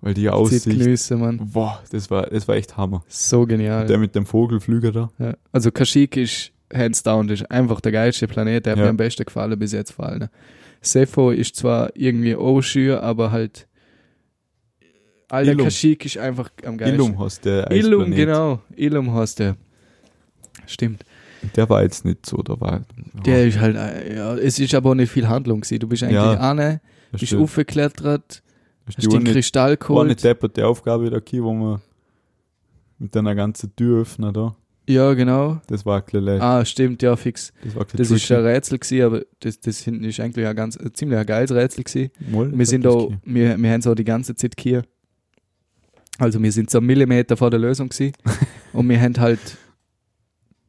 [0.00, 0.64] Weil die Aussicht.
[0.64, 1.40] Genüsse, Mann.
[1.52, 3.02] Boah, das war, das war echt Hammer.
[3.08, 3.86] So genial.
[3.86, 5.10] Der mit dem Vogelflüger da.
[5.18, 5.34] Ja.
[5.52, 8.84] Also Kashyyyk ist hands down, das ist einfach der geilste Planet, der hat Ja.
[8.84, 10.28] mir am besten gefallen bis jetzt vor allem.
[10.80, 13.66] Sepho ist zwar irgendwie auch schön, aber halt
[15.30, 15.64] Alter, Ilum.
[15.64, 17.00] Kashyyyk ist einfach am geilsten.
[17.04, 18.16] Illum heißt der Ilum, Eisplanet.
[18.16, 18.60] genau.
[18.76, 19.56] Ilum heißt der.
[20.66, 21.04] Stimmt.
[21.56, 22.82] Der war jetzt nicht so, da war.
[23.26, 25.78] Der ist halt, äh, ja, es ist aber auch nicht viel Handlung gewesen.
[25.80, 26.78] Du bist eigentlich Ja, das
[27.12, 27.42] bist stimmt.
[27.42, 28.42] aufgeklettert,
[28.88, 30.24] hast ist den die Kristall eine geholt.
[30.24, 31.80] depperte Aufgabe da, wo man
[32.98, 34.56] mit einer ganzen Tür öffnen da.
[34.88, 35.60] Ja, genau.
[35.66, 36.40] Das war ein.
[36.40, 37.52] Ah, stimmt, ja, fix.
[37.62, 40.56] Das war ein Das ist ein Rätsel gewesen, aber das, das hinten ist eigentlich ein
[40.56, 42.10] ganz, ein ziemlich ein geiles Rätsel gewesen.
[42.30, 44.82] Mal, Wir sind da, wir, wir haben so die ganze Zeit hier.
[46.18, 48.14] Also wir sind so einen Millimeter vor der Lösung gewesen.
[48.72, 49.58] und wir haben halt,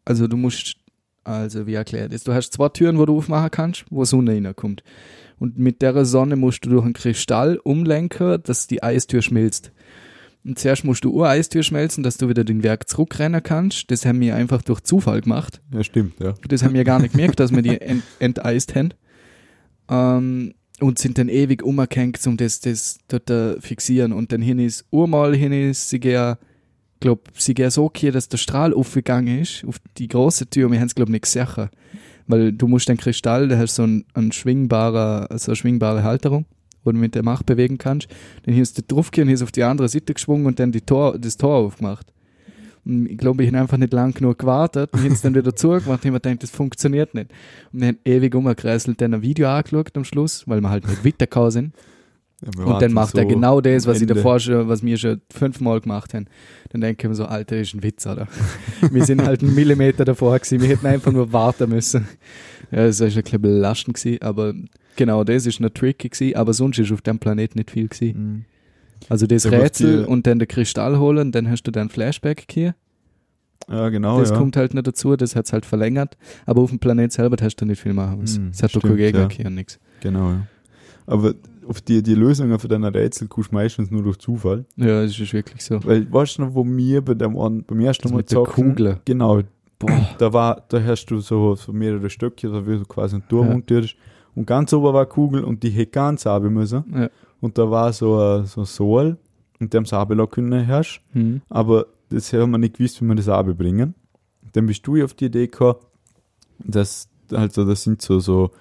[0.04, 0.76] also du musst,
[1.24, 4.84] also wie erklärt ist, du hast zwei Türen, wo du aufmachen kannst, wo Sonne reinkommt.
[5.40, 9.72] Und mit der Sonne musst du durch einen Kristall umlenken, dass die Eistür schmilzt.
[10.46, 13.92] Und zuerst musst du eine Eistür schmelzen, dass du wieder den Werk zurückrennen kannst.
[13.92, 15.62] Das haben wir einfach durch Zufall gemacht.
[15.74, 16.34] Ja, stimmt, ja.
[16.48, 18.94] Das haben wir gar nicht gemerkt, dass wir die ent enteist haben.
[19.90, 24.14] Ähm, und sind dann ewig umgehängt, um das, das dort äh, fixieren.
[24.14, 26.36] Und dann hin ist, urmal hin ist, sie gehen,
[27.02, 30.80] glaub, sie gehen so hier, dass der Strahl aufgegangen ist, auf die große Tür, wir
[30.80, 31.70] haben es, glaub, nicht gesehen.
[32.30, 36.46] Weil du musst den Kristall, da hast so ein, ein schwingbarer, so eine schwingbare Halterung,
[36.84, 38.08] wo du mit der Macht bewegen kannst.
[38.44, 40.82] Dann hier ist der draufgehen, hier ist auf die andere Seite geschwungen und dann die
[40.82, 42.06] Tor, das Tor aufgemacht.
[42.86, 46.06] Ich glaube, ich habe einfach nicht lang genug gewartet und habe es dann wieder zugemacht
[46.06, 47.32] ich mir gedacht, das funktioniert nicht.
[47.74, 51.52] Und haben ewig umgekreiselt, dann ein Video angeschaut am Schluss, weil wir halt nicht weitergekommen
[51.52, 51.74] sind.
[52.42, 55.22] Ja Und dann macht er so genau das, was ich davor schon, was wir schon
[55.32, 56.28] fünfmal gemacht haben.
[56.70, 58.28] Dann denke ich mir so, Alter, ist ein Witz, oder?
[58.92, 62.08] wir sind halt einen Millimeter davor gewesen, wir hätten einfach nur warten müssen.
[62.72, 64.54] Ja, das ist ein bisschen belastend gewesen, aber
[64.96, 68.18] genau das ist noch tricky gewesen, aber sonst ist auf dem Planet nicht viel gewesen.
[68.18, 68.46] Mhm.
[69.08, 72.76] Also das Ja, Rätsel und dann der Kristall holen, dann hast du dann Flashback hier.
[73.70, 74.38] Ja, genau, das ja.
[74.38, 76.18] kommt halt noch dazu, das hat's halt verlängert.
[76.46, 78.50] Aber auf dem Planet selber hast du nicht viel machen müssen.
[78.52, 79.30] Es hat doch stimmt, Gegner ja.
[79.30, 79.80] hier und nix.
[80.02, 80.48] Genau, ja.
[81.06, 81.34] Aber
[81.70, 84.66] auf die, die Lösungen für deine Rätsel du meistens nur durch Zufall.
[84.76, 85.84] Ja, das ist wirklich so.
[85.86, 88.38] Weil, weißt du noch, wo wir bei dem einen, beim ersten Das Mal mit der
[88.40, 89.00] zocken- Kugel.
[89.06, 89.42] Genau,
[89.78, 90.10] Boah.
[90.18, 93.48] da war, da hast du so, so mehrere Stöcke, da wie so quasi ein Turm
[93.50, 93.56] Ja.
[93.56, 93.96] unterirdisch.
[94.36, 96.84] Und ganz oben war Kugel und die hätte ganz runter müssen.
[96.94, 97.10] Ja.
[97.42, 99.18] Und da war so ein, so Sohl
[99.60, 101.02] und dem Sabel auch können herrsch.
[101.14, 101.42] Hm.
[101.50, 103.96] Aber das haben wir nicht gewusst, wie wir das bringen.
[104.54, 105.80] Dann bist du auf die Idee gekommen,
[106.60, 108.52] dass, also das sind so, so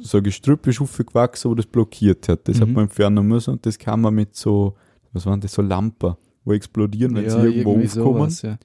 [0.00, 2.46] so Gestrüpp ist aufgewachsen, wo das blockiert hat.
[2.48, 2.74] Das hat Mhm.
[2.74, 4.74] man entfernen müssen und das kann man mit so,
[5.12, 6.14] was waren das, so Lampen,
[6.44, 7.88] wo explodieren, wenn sie irgendwo aufkommen.
[7.88, 8.58] sowas, ja.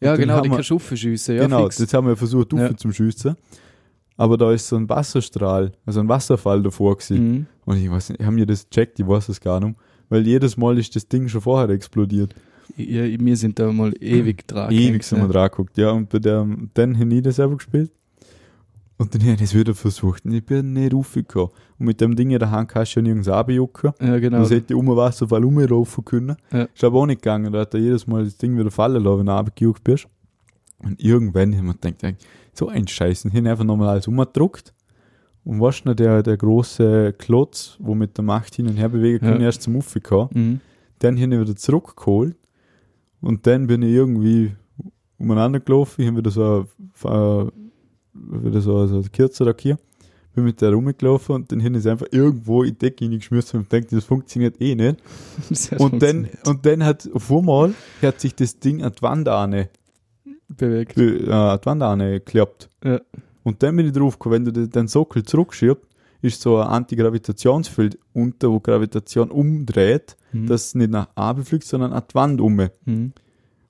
[0.00, 1.78] Ja, genau, die kannst du aufschiessen, ja, genau, fix.
[1.78, 2.68] das haben wir versucht, Ja.
[2.68, 2.76] ja.
[2.76, 3.34] zum Schiessen.
[4.16, 7.32] Aber da ist so ein Wasserstrahl, also ein Wasserfall davor gewesen.
[7.32, 7.46] Mhm.
[7.64, 9.76] Und ich weiß nicht, haben wir das gecheckt, ich weiß es gar nicht.
[10.08, 12.34] Weil jedes Mal ist das Ding schon vorher explodiert.
[12.76, 14.70] Ja, wir sind da mal ewig dran.
[14.72, 15.32] Ewig sind wir ja.
[15.32, 15.76] dran geguckt.
[15.78, 17.90] Ja, und bei der, dann habe ich das selber gespielt.
[18.98, 20.24] Und dann habe ich das wieder versucht.
[20.24, 21.50] Und ich bin nicht raufgekommen.
[21.78, 23.92] Und mit dem Ding in der Hand kannst du ja nirgends abjucken.
[24.00, 24.40] Ja, genau.
[24.40, 26.36] Das hätte ich um den Wasserfall rumlaufen können.
[26.52, 26.62] Ja.
[26.64, 27.52] Ist aber auch nicht gegangen.
[27.52, 30.08] Da hat er jedes Mal das Ding wieder fallen lassen, wenn du abgejuckt bist.
[30.80, 32.16] Und irgendwann haben wir gedacht,
[32.52, 33.24] so ein Scheiß.
[33.24, 34.74] Und haben einfach nochmal alles umgedruckt.
[35.44, 38.88] Und weißt du noch, der, der große Klotz, wo mit der Macht hin und her
[38.88, 39.32] bewegen Ja.
[39.32, 40.28] kann, erst zum Aufgekommen.
[40.34, 40.60] Mhm.
[40.98, 42.36] Dann habe ich wieder zurückgeholt.
[43.20, 44.52] Und dann bin ich irgendwie
[45.18, 46.00] umeinander gelaufen.
[46.02, 46.66] Ich habe wieder so,
[47.04, 47.50] ein- äh,
[48.42, 49.78] wieder so, so ein kürzerer hier.
[50.34, 53.94] Bin mit der rumgelaufen und dann es einfach irgendwo in die Decke hineingeschmissen und denke,
[53.96, 54.98] das funktioniert eh nicht.
[55.48, 59.28] Das Und dann, und dann hat auf einmal hat sich das Ding an die Wand
[59.28, 59.68] ane,
[60.48, 60.96] bewegt.
[60.96, 62.68] äh, an die Wand ane geklappt.
[62.84, 63.00] Ja.
[63.42, 65.82] Und dann bin ich drauf gekommen, wenn du den- den Sockel zurückschiebst,
[66.20, 70.46] ist so ein Antigravitationsfeld unter, wo Gravitation umdreht, Mhm.
[70.46, 72.68] dass es nicht nach oben fliegt, sondern an die Wand um.
[72.84, 73.12] Mhm.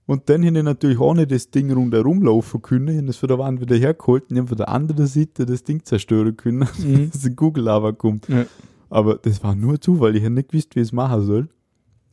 [0.09, 3.17] Und dann habe ich natürlich auch nicht das Ding rundherum laufen können, ich habe das
[3.19, 7.11] von der Wand wieder hergeholt und von der anderen Seite das Ding zerstören können, Mhm.
[7.13, 8.27] dass ein Kugellager kommt.
[8.29, 8.47] Ja.
[8.89, 11.49] Aber das war nur Zufall, ich habe nicht gewusst, wie ich es machen soll.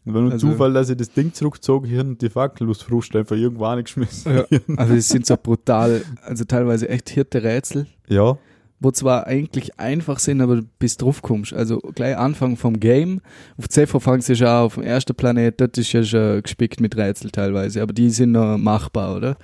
[0.03, 2.81] Und war nur Also- Zufall, dass ich das Ding zurückgezogen habe und die Fackel aus
[2.81, 4.35] Frust einfach irgendwo angeschmissen.
[4.49, 4.59] Ja.
[4.75, 8.37] Also es sind so brutal, also teilweise echt hirte Rätsel, ja,
[8.79, 11.53] wo zwar eigentlich einfach sind, aber bis drauf kommst.
[11.53, 13.21] Also gleich Anfang vom Game.
[13.57, 16.81] Auf CV fangst du schon an, auf dem ersten Planet, dort ist ja schon gespickt
[16.81, 19.37] mit Rätsel teilweise, aber die sind noch machbar, oder?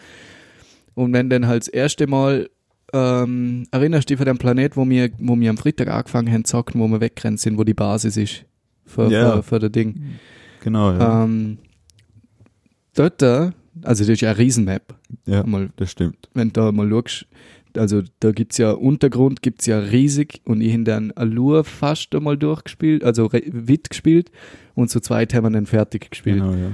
[0.93, 2.49] Und wenn dann halt das erste Mal
[2.93, 6.43] ähm, erinnerst du dich von dem Planet, wo wir, wo wir am Freitag angefangen haben
[6.43, 8.43] zu zocken, wo wir weggerannt sind, wo die Basis ist
[8.85, 9.37] für, Ja.
[9.37, 10.19] für, für das Ding.
[10.61, 11.23] genau, ja.
[11.23, 11.57] Ähm,
[12.93, 13.51] dort, äh,
[13.83, 14.95] also das ist ja eine Riesenmap.
[15.25, 16.29] ja, Mal, das stimmt.
[16.33, 17.27] wenn du da mal schaust,
[17.77, 22.37] also da gibt's ja Untergrund, gibt's ja riesig und ich habe dann Allure fast einmal
[22.37, 24.31] durchgespielt, also wit gespielt
[24.75, 26.39] und zu zweit haben wir dann fertig gespielt.
[26.39, 26.71] Genau, ja.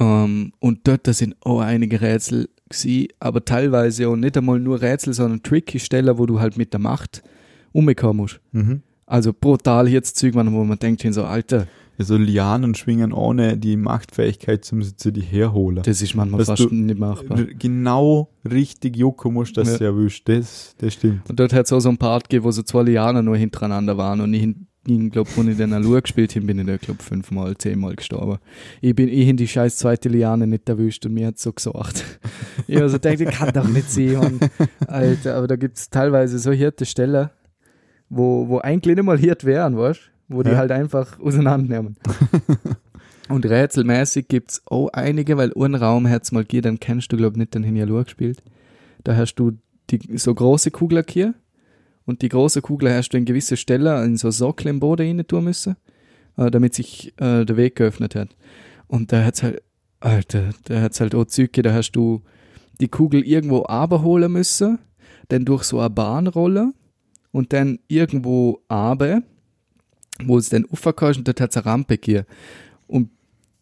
[0.00, 4.80] Ähm, und dort da sind auch einige Rätsel gsi, aber teilweise auch nicht einmal nur
[4.80, 7.22] Rätsel, sondern tricky Stellen, wo du halt mit der Macht
[7.72, 8.40] umkommen musst.
[8.52, 8.82] Mhm.
[9.06, 11.66] Also brutal jetzt Zeug, wo man denkt, so, Alter,
[12.04, 15.82] so Lianen schwingen ohne die Machtfähigkeit zum sie die herholen.
[15.82, 17.38] das ist manchmal Dass fast du- nicht machbar.
[17.58, 19.78] Genau richtig jucken musst, dass Ja.
[19.78, 20.28] du erwischt.
[20.28, 21.28] Das, das stimmt.
[21.28, 23.96] Und dort hat es auch so ein Part gegeben, wo so zwei Lianen nur hintereinander
[23.96, 24.48] waren und ich,
[24.86, 28.38] ich glaube, wenn ich den Allure gespielt habe, bin ich da, glaube fünfmal, zehnmal gestorben.
[28.80, 32.04] Ich bin eh in die scheiß zweite Liane nicht erwischt und mir hat so gesagt.
[32.66, 34.40] ich also denke, ich kann doch nicht sehen.
[34.86, 37.28] Alter, aber da gibt's teilweise so hirte Stellen,
[38.08, 40.56] wo, wo eigentlich nicht mal hirt wären, weißt wo die Ja.
[40.56, 41.96] halt einfach auseinandernehmen.
[43.28, 47.38] und rätselmäßig gibt's auch einige, weil einen Raum hat's mal gegeben, dann kennst du, glaube
[47.38, 48.42] nicht den Hinjalur gespielt.
[49.04, 49.52] Da hast du
[49.90, 51.34] die so große Kugel hier
[52.06, 55.26] und die große Kugel hast du in gewisse Stelle in so Sockel im Boden rein
[55.26, 55.76] tun müssen,
[56.36, 58.28] äh, damit sich äh, der Weg geöffnet hat.
[58.86, 59.62] Und da hat's halt,
[60.00, 62.22] Alter, da hat's halt auch Züge, da hast du
[62.80, 64.78] die Kugel irgendwo abholen müssen,
[65.28, 66.74] dann durch so eine Bahn rollen
[67.32, 69.22] und dann irgendwo abe,
[70.26, 72.26] wo es dann raufkommst und dort hat's eine Rampe gegeben.
[72.86, 73.10] Und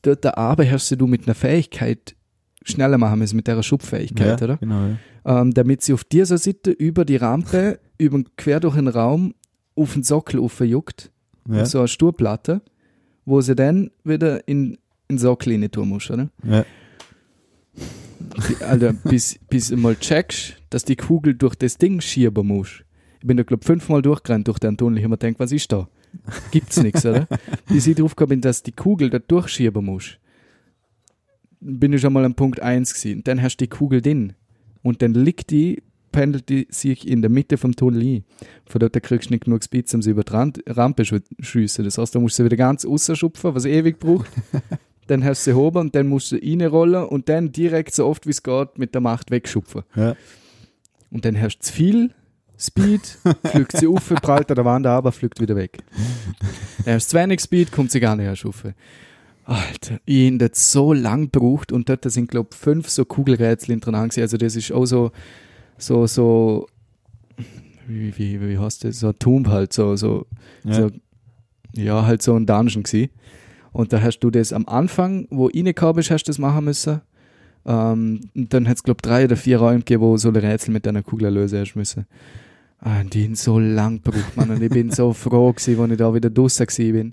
[0.03, 2.15] dort abe hast du mit einer Fähigkeit
[2.65, 4.57] schneller machen müssen, mit der Schubfähigkeit, ja, oder?
[4.59, 4.89] Genau,
[5.25, 5.41] ja.
[5.41, 9.35] ähm, damit sie auf dieser Seite über die Rampe, über, quer durch den Raum,
[9.75, 11.11] auf den Sockel aufjuckt,
[11.49, 12.63] Ja, so eine Sturplatte,
[13.25, 14.75] wo sie dann wieder in,
[15.09, 16.29] in den Sockel rein tun muss, oder?
[16.45, 16.65] ja.
[18.61, 22.83] Alter, bis, bis du mal checkst, dass die Kugel durch das Ding schieben muss.
[23.21, 24.99] Ich bin da, glaub fünfmal durchgerannt durch den Tunnel.
[24.99, 25.89] Ich hab mir gedacht, was ist da?
[26.51, 27.27] Gibt's nichts, oder?
[27.69, 30.19] Bis ich drauf bin, dass die Kugel da durchschieben muss.
[31.61, 33.23] Bin ich schon mal an Punkt 1 gewesen.
[33.25, 34.35] Dann hast du die Kugel drin.
[34.83, 35.83] Und dann liegt die,
[36.13, 38.25] pendelt die sich in der Mitte vom Tunnel ein.
[38.67, 41.85] Von dort kriegst du nicht genug Speed, um sie über die Rampe zu schiessen.
[41.85, 44.31] Das heißt, da musst du sie wieder ganz rausschupfen, was ewig braucht.
[45.09, 48.27] dann hast du sie oben und dann musst du reinrollen und dann direkt so oft
[48.27, 49.83] wie es geht mit der Macht wegschupfen.
[49.97, 50.15] ja.
[51.11, 52.15] Und dann hast du zu viel
[52.59, 55.79] Speed, fliegt sie auf, prallt an der Wand ab, aber fliegt wieder weg.
[56.85, 58.75] Dann hast du zu wenig Speed, kommt sie gar nicht erschufen.
[59.45, 63.71] Alter, ich habe das so lang gebraucht und dort sind, glaube ich, fünf so Kugelrätsel
[63.73, 64.23] hintereinander gewesen.
[64.23, 65.11] Also das ist auch so,
[65.79, 66.67] so, so,
[67.87, 69.01] wie, wie, wie heißt das?
[69.01, 70.27] So ein Tomb halt, so, so,
[70.65, 70.75] Ja.
[70.75, 70.91] so,
[71.75, 73.11] ja, halt so ein Dungeon gewesen.
[73.73, 77.01] Und da hast du das am Anfang, wo reingekommen bist, hast du das machen müssen.
[77.65, 80.37] Ähm, und dann hat es, glaube ich, drei oder vier Räume gegeben, wo so ein
[80.37, 82.07] Rätsel mit deiner Kugel lösen hast müssen.
[82.81, 84.51] Ah, die haben so lang gebraucht, Mann.
[84.51, 87.13] Und ich bin so froh gewesen, als ich da wieder gewesen bin.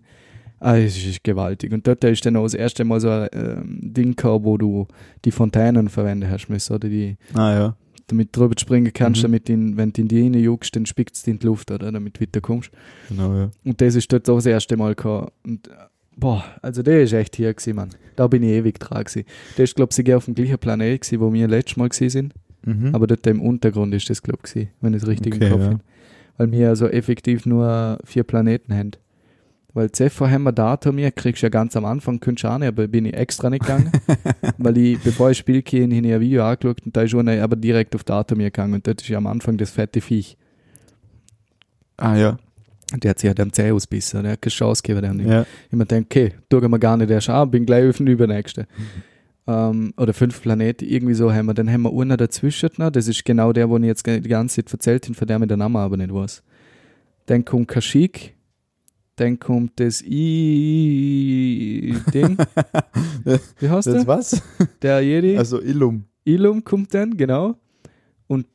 [0.59, 1.74] Ah, es ist gewaltig.
[1.74, 4.88] Und dort ist dann auch das erste Mal so ein ähm, Ding gehabt, wo du
[5.26, 7.76] die Fontänen verwenden hast müssen, oder die, Ah ja.
[8.07, 9.24] damit du drüber springen kannst, Mhm.
[9.24, 11.91] damit in, wenn du in die Reine juckst, dann spickt es in die Luft, oder,
[11.91, 12.70] damit du weiterkommst.
[13.09, 13.49] Genau, ja.
[13.66, 15.34] Und das ist dort auch das erste Mal gehabt.
[15.43, 15.72] Und, äh,
[16.16, 17.89] boah, also der ist echt hier gewesen, Mann.
[18.16, 19.26] Da bin ich ewig dran gewesen.
[19.57, 22.09] Der ist, glaube ich, sogar auf dem gleichen Planet gewesen, wo wir letztes Mal gewesen
[22.09, 22.34] sind.
[22.66, 22.93] Mhm.
[22.93, 25.61] Aber dort im Untergrund ist das, glaube ich, wenn ich es richtig Okay, im Kopf
[25.61, 25.68] ja.
[25.68, 25.80] habe.
[26.38, 28.91] Weil wir also effektiv nur vier Planeten haben.
[29.74, 32.57] Weil Zephyr haben wir Datum hier, kriegst du ja ganz am Anfang, könntest du auch
[32.57, 33.91] nicht, aber bin ich extra nicht gegangen.
[34.57, 37.28] weil ich, bevor ich Spiel gehe, habe ich ein Video angeschaut und da ist schon
[37.28, 40.38] aber direkt auf Datum gegangen und dort ist ja am Anfang das fette Viech.
[41.97, 42.38] ah ja.
[42.93, 45.30] Und der hat sich ja dem Zeh ausbissen, der hat keine Chance gegeben, der nicht.
[45.30, 45.45] Ja.
[45.70, 48.68] Ich mir denke, okay, tue mir gar nicht erst an, bin gleich auf den übernächsten.
[49.48, 51.54] Ähm, oder fünf Planeten, irgendwie so haben wir.
[51.54, 54.64] Dann haben wir einen dazwischen noch, das ist genau der, wo ich jetzt die ganze
[54.64, 56.41] Zeit erzählt habe, von dem ich den Namen aber nicht weiß.
[57.28, 58.34] Dann kommt Kashyyyk,
[59.16, 60.78] dann kommt das I-Ding.
[63.60, 64.08] Wie heißt Das der?
[64.08, 64.41] was?
[64.82, 65.38] Der Jedi.
[65.38, 66.06] Also Illum.
[66.26, 67.56] Ilum kommt dann, genau.
[68.28, 68.48] Und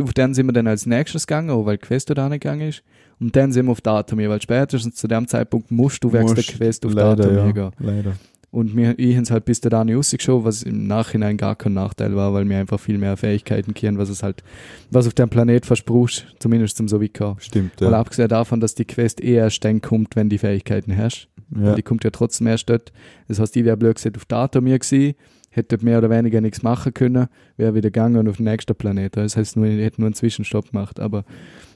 [0.00, 2.82] auf den sind wir dann als nächstes gegangen, auch weil Quest da nicht gegangen ist.
[3.20, 6.44] Und dann sind wir auf Datumir, weil spätestens zu dem Zeitpunkt musst du während der
[6.44, 7.52] Quest auf leider, Datumir ja.
[7.52, 7.70] gehen.
[7.78, 8.16] Leider.
[8.52, 11.72] Und wir, ich habe es halt bis da nicht rausgeschaut, was im Nachhinein gar kein
[11.72, 14.44] Nachteil war, weil wir einfach viel mehr Fähigkeiten kennen, was es halt,
[14.90, 17.34] was auf dem Planet versprüchst, zumindest zum Sovika.
[17.38, 17.98] Stimmt, Weil ja.
[17.98, 21.28] abgesehen davon, dass die Quest eher erst dann kommt, wenn die Fähigkeiten hast.
[21.58, 21.74] ja.
[21.74, 22.92] Die kommt ja trotzdem erst dort.
[23.26, 25.14] Das heißt, ich wäre blöd gesagt auf Datumir gewesen,
[25.48, 29.16] hätte mehr oder weniger nichts machen können, wäre wieder gegangen und auf den nächsten Planet.
[29.16, 31.00] Das heißt, nur, ich hätte nur einen Zwischenstopp gemacht.
[31.00, 31.24] Aber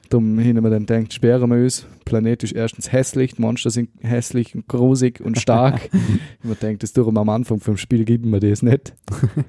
[0.07, 1.85] darum hin wir dann denkt, sperren wir uns.
[2.05, 5.89] Planet ist erstens hässlich, die Monster sind hässlich und grusig und stark.
[6.43, 8.93] man denkt, das darum am Anfang vom Spiel gibt mir das nicht.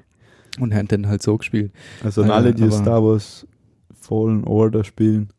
[0.59, 1.71] und haben dann halt so gespielt.
[2.03, 3.47] Also an alle, die aber- Star Wars
[3.93, 5.29] Fallen Order spielen,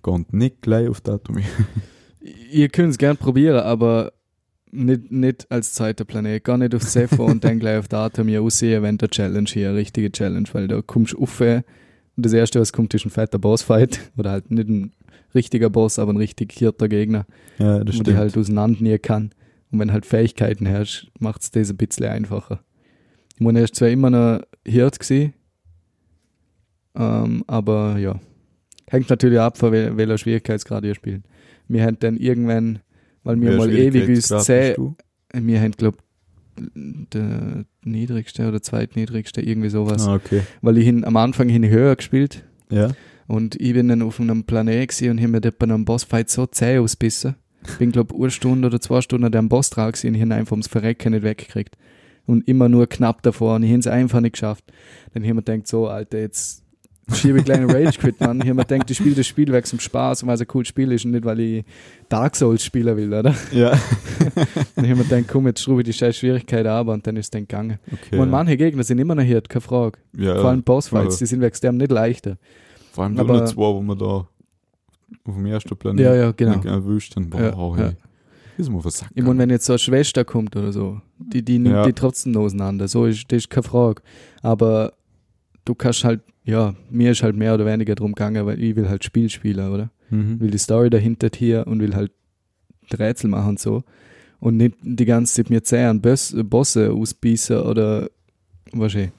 [0.00, 1.38] kommt nicht gleich auf Datum.
[2.50, 4.12] Ihr könnt es gern probieren, aber
[4.70, 6.42] nicht, nicht als zweiter Planet.
[6.42, 9.68] Gar nicht auf Zephyr und dann gleich auf Datum hier aussehen, wenn der Challenge hier,
[9.68, 11.42] eine richtige Challenge, weil da kommst du rauf
[12.16, 14.00] und das erste, was kommt, ist ein fetter Bossfight.
[14.16, 14.92] Oder halt nicht ein
[15.34, 17.26] richtiger Boss, aber ein richtig hirter Gegner,
[17.58, 18.18] Ja, das wo die stimmt.
[18.18, 19.30] halt auseinandernehmen kann.
[19.70, 22.62] Und wenn halt Fähigkeiten herrscht, macht es das ein bisschen einfacher.
[23.34, 25.32] Ich meine, er ist zwar immer noch Hirt gewesen,
[26.94, 28.20] ähm, aber ja.
[28.88, 31.22] Hängt natürlich ab, von wel welcher Schwierigkeitsgrad ihr spielt.
[31.66, 32.80] Wir haben dann irgendwann,
[33.24, 34.76] weil wir Wer mal ewig uns zäh,
[35.32, 35.96] wir haben, glaub
[36.56, 40.06] der niedrigste oder zweitniedrigste, irgendwie sowas.
[40.06, 40.42] Ah, okay.
[40.60, 42.90] Weil ich hin, am Anfang hin höher gespielt Ja.
[43.26, 46.46] und ich bin dann auf einem Planet und habe mir dort bei einem Bossfight so
[46.46, 47.36] zäh ausbissen.
[47.78, 50.34] Bin, glaub eine Stunde oder zwei Stunden an dem Boss dran gewesen und ich habe
[50.34, 51.76] einfach ums Verrecken nicht weggekriegt.
[52.26, 54.64] Und immer nur knapp davor und ich habe es einfach nicht geschafft.
[55.12, 56.61] Dann habe ich mir gedacht, so, Alter, jetzt
[57.12, 58.40] schiebe kleine Rage Quit, Mann.
[58.40, 60.68] Habe mir gedacht, ich spiele das Spiel weg zum Spaß und weil es ein cooles
[60.68, 61.64] Spiel ist und nicht, weil ich
[62.08, 63.34] Dark Souls spielen will, oder?
[63.52, 63.70] Ja.
[63.74, 67.16] Dann habe ich mir gedacht, komm, jetzt schraube ich die scheiß Schwierigkeit ab und dann
[67.16, 67.78] ist es dann gegangen.
[67.92, 68.18] Okay.
[68.18, 69.98] Und manche Gegner sind immer noch hier, keine Frage.
[70.16, 71.18] ja, Vor allem Bossfights, ja.
[71.24, 72.38] die sind wegen dem nicht leichter.
[72.92, 74.06] Vor allem die aber- anderen zwei, wo wir da
[75.24, 76.60] auf dem ersten Planet Ja, ja, genau.
[76.64, 77.28] erwischt haben.
[77.30, 77.82] Boah, Ja, oh, ja.
[77.88, 77.96] hey.
[78.56, 79.12] Das ist mal versacken.
[79.16, 81.84] Ich meine, wenn jetzt so eine Schwester kommt oder so, die, die nimmt Ja.
[81.86, 82.86] die trotzdem auseinander.
[82.86, 84.02] So ist, das ist keine Frage.
[84.42, 84.92] Aber
[85.64, 88.88] du kannst halt, ja, mir ist halt mehr oder weniger drum gegangen, weil ich will
[88.88, 89.90] halt Spiel spielen, oder?
[90.12, 90.40] mhm.
[90.40, 92.12] Will die Story dahinter hier und will halt
[92.92, 93.82] Rätsel machen und so.
[94.38, 98.10] Und nicht die ganze Zeit mir zäh an Boss, Bosse ausbeißen oder
[98.72, 99.10] was ich.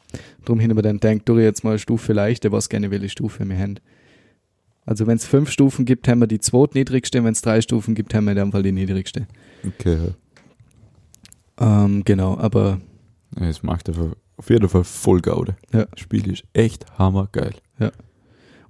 [0.46, 3.48] Drum hin aber dann denkt, du jetzt mal eine Stufe leichter, was gerne welche Stufe
[3.48, 3.80] wir haben.
[4.86, 8.14] Also wenn es fünf Stufen gibt, haben wir die zweitniedrigste, wenn es drei Stufen gibt,
[8.14, 9.28] haben wir in dem Fall die niedrigste.
[9.66, 9.98] Okay.
[11.58, 12.82] Ähm, genau, aber
[13.40, 15.56] es macht einfach auf jeden Fall voll Gaude.
[15.74, 15.86] Ja.
[15.86, 17.54] Das Spiel ist echt hammergeil.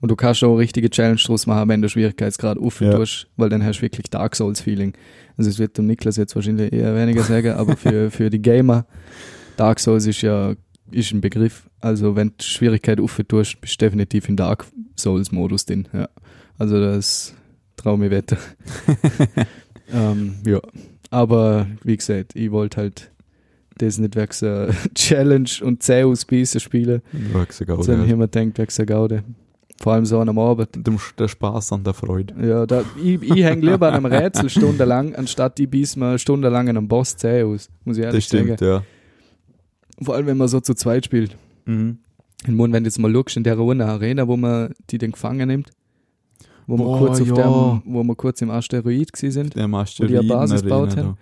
[0.01, 2.97] Und du kannst auch richtige Challenge draus machen, wenn du Schwierigkeitsgrad offen Ja.
[2.97, 4.93] tust, weil dann hast du wirklich Dark Souls-Feeling.
[5.37, 8.85] Also es wird dem Niklas jetzt wahrscheinlich eher weniger sagen, aber für, für die Gamer,
[9.55, 10.55] Dark Souls ist ja
[10.91, 11.69] ist ein Begriff.
[11.79, 14.65] Also wenn du Schwierigkeit offen tust, bist du definitiv in Dark
[14.99, 15.87] Souls-Modus drin.
[15.93, 16.09] Ja.
[16.57, 17.33] Also das
[17.77, 18.37] traue mir wetter.
[19.93, 20.59] ähm, ja.
[21.11, 23.11] Aber wie gesagt, ich wollte halt
[23.77, 28.27] das nicht wegen so Challenge und zäh ausbeißen spielen, ich sag auch, sondern ich mir
[28.27, 29.23] gedacht, wegen so Gaude.
[29.81, 30.69] Vor allem so an einem Abend.
[30.87, 32.33] Dem- Der Spaß an der Freude.
[32.47, 36.69] Ja, da, ich, ich häng lieber an einem Rätsel stundenlang, anstatt ich beiß mir stundenlang
[36.69, 37.69] an einem Boss zäh aus.
[37.83, 38.65] Muss ich Das ehrlich stimmt, sagen.
[38.65, 38.83] ja.
[40.01, 41.35] Vor allem, wenn man so zu zweit spielt.
[41.65, 41.97] Mhm.
[42.47, 45.47] Meine, wenn du jetzt mal schaust, in der Runde Arena, wo man die den gefangen
[45.47, 45.71] nimmt,
[46.67, 47.33] wo wir Boah, kurz auf ja.
[47.35, 50.97] dem, wo wir kurz im Asteroid gewesen sind, Der Wo die eine Basis gebaut da.
[51.03, 51.17] haben.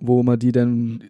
[0.00, 1.04] wo man die dann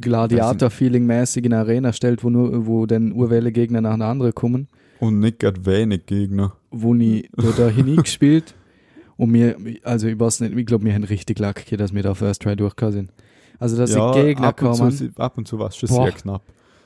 [0.00, 4.68] Gladiator-Feeling-mäßig in eine Arena stellt, wo nur, wo dann Urwelle Gegner nach einer anderen kommen.
[5.00, 6.54] Und nicht gerade wenig Gegner.
[6.70, 8.54] wo ich da, hineingespielt
[9.16, 12.02] und mir, also ich weiß nicht, ich glaube, wir haben richtig Lack gehabt, dass wir
[12.02, 13.12] da First Try durchgekommen sind.
[13.58, 14.92] Also, dass ja, die Gegner ab kommen.
[14.92, 16.04] zu, ab und zu war es schon Boah.
[16.04, 16.42] sehr knapp.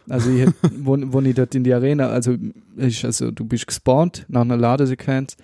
[0.08, 0.48] Also, ich,
[0.78, 2.36] wo, wo ich dort in die Arena, also,
[2.76, 5.36] ist, also du bist gespawnt nach einer Ladesequenz,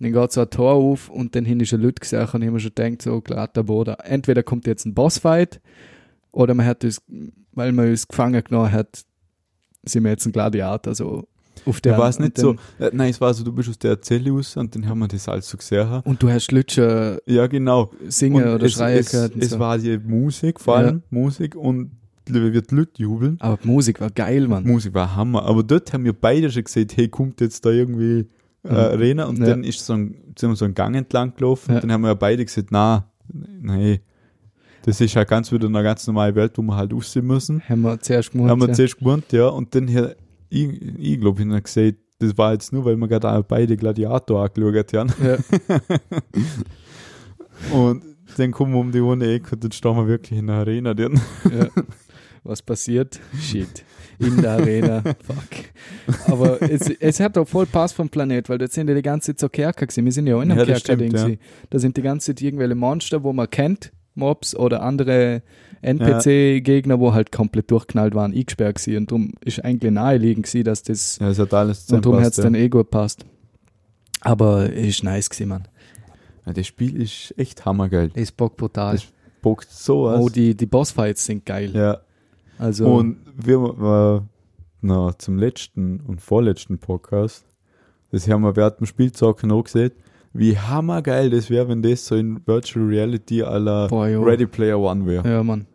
[0.00, 2.46] dann geht so ein Tor auf und dann hin ist ein Leute gesehen und ich
[2.46, 3.96] hab mir schon gedacht, so glatter Boden.
[4.02, 5.60] Entweder kommt jetzt ein Bossfight
[6.32, 7.00] oder man hat uns,
[7.52, 9.04] weil man uns gefangen genommen hat,
[9.84, 11.26] sind wir jetzt ein Gladiator, so
[11.66, 12.52] auf der Ja, war es nicht so.
[12.78, 15.08] Äh, nein, es war so, du bist aus der Zelle raus und dann haben wir
[15.08, 16.00] das alles so gesehen.
[16.04, 17.90] Und du hast Leute Ja, genau.
[18.08, 19.32] singen Und oder es, schreien es, gehört.
[19.38, 19.58] es so.
[19.58, 20.86] war die Musik, vor Ja.
[20.86, 21.90] allem Musik und
[22.26, 23.36] wird Leute jubeln.
[23.40, 24.64] Aber die Musik war geil, Mann.
[24.64, 25.42] Musik war Hammer.
[25.42, 28.26] Aber dort haben wir beide schon gesagt, hey, kommt jetzt da irgendwie
[28.62, 28.76] äh, Mhm.
[28.76, 29.46] Arena und Ja.
[29.46, 31.76] dann ist so ein, sind wir so einen Gang entlang gelaufen Ja.
[31.76, 34.00] und dann haben wir ja beide gesagt, na, nee,
[34.82, 37.62] das ist ja ganz wieder eine ganz normale Welt, wo wir halt aussehen müssen.
[37.68, 38.50] Haben wir zuerst gemacht.
[38.50, 38.74] haben wir ja.
[38.74, 40.16] zuerst gewohnt, ja, und dann hier,
[40.48, 40.68] ich,
[40.98, 44.44] ich glaube, ich habe gesagt, das war jetzt nur, weil wir gerade auch beide Gladiator
[44.44, 45.12] angeschaut haben.
[45.22, 45.36] ja.
[47.72, 48.02] Und
[48.36, 50.94] dann kommen wir um die eine Ecke und dann stehen wir wirklich in der Arena
[50.94, 51.20] drin.
[51.52, 51.68] ja.
[52.42, 53.20] Was passiert?
[53.38, 53.84] Shit.
[54.18, 55.02] In der Arena.
[55.22, 56.26] Fuck.
[56.32, 59.32] Aber es, es hat doch voll Pass vom Planet, weil dort sind ja die ganze
[59.32, 60.04] Zeit so Kerker gewesen.
[60.06, 61.10] Wir sind ja auch in einem Ja, Kerker-Ding.
[61.10, 61.36] stimmt, ja.
[61.68, 65.42] Da sind die ganze Zeit irgendwelche Monster, wo man kennt, Mobs oder andere
[65.82, 68.96] NPC-Gegner, wo halt komplett durchknallt waren, eingesperrt gewesen.
[68.98, 72.28] Und darum ist eigentlich naheliegend gewesen, dass das Ja, es hat alles und darum hat
[72.28, 73.26] es zusammenpasst, dann eh gut gepasst.
[74.20, 75.68] Aber es ist nice gewesen, Mann.
[76.46, 76.52] ja.
[76.52, 78.10] Das Spiel ist echt hammergeil.
[78.14, 78.94] Es bockt brutal.
[78.94, 79.06] Das
[79.42, 80.20] Bockt so aus.
[80.20, 81.72] Oh, die, die Bossfights sind geil.
[81.74, 82.00] ja.
[82.58, 84.26] Also, Und wir war
[84.82, 87.46] na, zum letzten und vorletzten Podcast,
[88.12, 89.92] das haben wir während dem Spielzocken noch gesehen,
[90.32, 93.42] wie hammergeil das wäre, wenn das so in Virtual Reality
[94.08, 94.22] jo.
[94.22, 95.28] Ready Player One wäre.
[95.28, 95.66] Ja, Mann.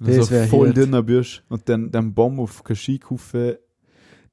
[0.00, 3.60] Das Das wär voll dünner bist und dann, dann Bomb auf Kaschikufe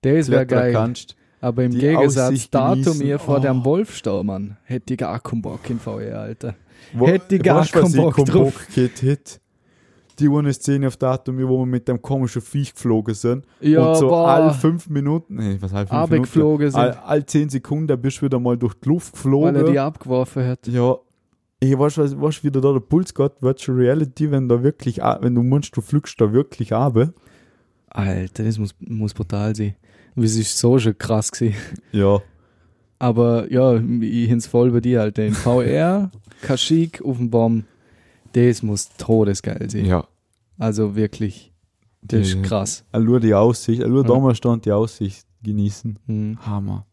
[0.01, 0.73] Das wäre geil.
[0.73, 1.15] kannst.
[1.41, 3.41] Aber im Gegensatz dazu mir vor Oh.
[3.41, 6.55] dem Wolfstau, Mann, hätte ich gar keinen Bock in VR, Alter.
[6.93, 8.67] Wo, Hätte ich gar keinen Bock drauf.
[8.67, 8.89] Bock?
[10.19, 13.95] Die eine Szene auf Datum, wo wir mit dem komischen Viech geflogen sind Ja, und
[13.97, 14.27] so boah.
[14.27, 18.17] all fünf Minuten, nee, was halb fünf Minuten, Abgeflogen sind, all, all zehn Sekunden bist
[18.21, 19.55] du wieder mal durch die Luft weil geflogen.
[19.55, 20.67] er die abgeworfen hat.
[20.67, 20.95] Ja,
[21.61, 25.35] ich weiß, was, was wieder da der Puls geht, Virtual Reality, wenn da wirklich, wenn
[25.35, 26.97] du meinst, du flügst da wirklich ab.
[27.89, 29.75] Alter, das muss, muss brutal sein.
[30.15, 31.55] Und Es ist so schon krass gewesen.
[31.91, 32.19] Ja,
[32.97, 35.25] Aber ja, ich hin's voll bei dir, Alter.
[35.25, 36.11] In VR,
[36.41, 37.63] Kaschik auf dem Baum,
[38.33, 39.85] das muss todesgeil sein.
[39.85, 40.05] ja.
[40.57, 41.53] Also wirklich,
[42.01, 42.83] das ist Die- krass.
[42.97, 44.07] Nur die Aussicht, nur Ja.
[44.09, 45.97] damals stand die Aussicht genießen.
[46.05, 46.37] Mhm.
[46.45, 46.85] Hammer.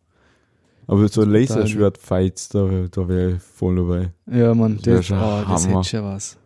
[0.87, 1.25] Aber so.
[1.25, 4.13] Laserschwert-Fights, da, wär- da wäre ich voll dabei.
[4.31, 6.39] Ja, Mann, Das das, schon oh, das hätte schon was.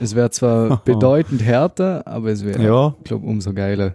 [0.00, 2.94] Es wäre zwar bedeutend härter, aber es wäre, Ja.
[2.98, 3.94] ich glaube, umso geiler.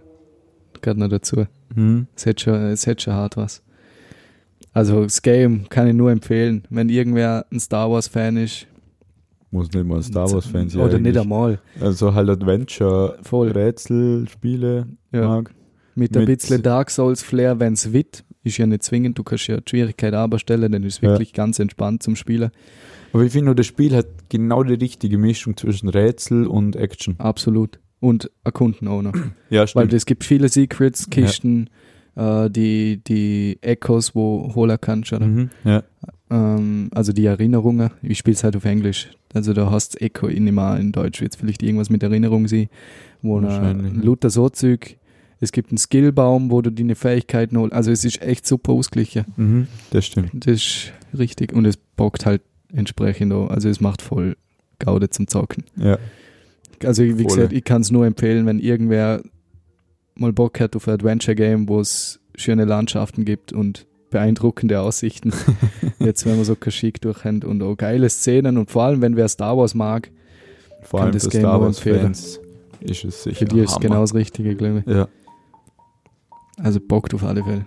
[0.80, 1.46] Gerade noch dazu.
[1.74, 2.06] Hm.
[2.16, 3.62] Es hätte schon, es hätte schon hart was.
[4.72, 6.64] Also, das Game kann ich nur empfehlen.
[6.70, 8.66] Wenn irgendwer ein Star Wars-Fan ist.
[9.52, 10.80] Muss nicht mal Star Wars-Fan sein.
[10.80, 11.20] Oder nicht eigentlich.
[11.22, 11.60] einmal.
[11.80, 13.50] Also halt Adventure, Voll.
[13.52, 15.28] Rätsel, Spiele, Ja.
[15.28, 15.54] mag.
[15.94, 18.24] Mit ein Mit- bisschen Dark Souls-Flair, wenn es wird.
[18.44, 19.18] Ist ja nicht zwingend.
[19.18, 21.10] Du kannst ja die Schwierigkeit aber stellen, dann ist es Ja.
[21.10, 22.50] wirklich ganz entspannt zum Spielen.
[23.12, 27.14] Aber ich finde, nur, das Spiel hat genau die richtige Mischung zwischen Rätsel und Action.
[27.18, 27.78] Absolut.
[28.00, 29.14] Und erkunden auch noch.
[29.50, 29.92] Ja, Weil stimmt.
[29.92, 31.68] es gibt viele Secrets, Kisten,
[32.16, 35.26] äh, die, die Echos, wo holen kannst, oder?
[35.26, 35.50] mhm.
[35.64, 35.82] Ja.
[36.32, 37.90] Ähm, also die Erinnerungen.
[38.02, 39.10] Ich spiele es halt auf Englisch.
[39.34, 42.68] Also da hast du Echo in immer in Deutsch wird vielleicht irgendwas mit Erinnerung sein,
[43.20, 43.38] wo.
[43.38, 44.96] Luther so Zeug.
[45.40, 47.74] Es gibt einen Skillbaum, wo du deine Fähigkeiten holst.
[47.74, 49.24] Also es ist echt super ausgeglichen.
[49.36, 49.66] Mhm.
[49.90, 50.30] Das stimmt.
[50.34, 51.52] Das ist richtig.
[51.52, 53.50] Und es bockt halt entsprechend auch.
[53.50, 54.36] Also es macht voll
[54.78, 55.64] Gaude zum Zocken.
[55.76, 55.98] Ja.
[56.84, 57.24] Also wie Voll.
[57.24, 59.22] gesagt, ich kann es nur empfehlen, wenn irgendwer
[60.14, 65.32] mal Bock hat auf ein Adventure-Game, wo es schöne Landschaften gibt und beeindruckende Aussichten.
[65.98, 69.26] Jetzt, wenn wir so Kashyyyk durchhängt und auch geile Szenen und vor allem, wenn wer
[69.28, 70.10] Star Wars mag,
[70.82, 72.40] Vor Kann allem das für Game Star nur Wars-Fans
[72.80, 76.64] ist es sicher für die ist es genau das Richtige, glaube Ja, ich.
[76.64, 77.64] Also bockt auf alle Fälle.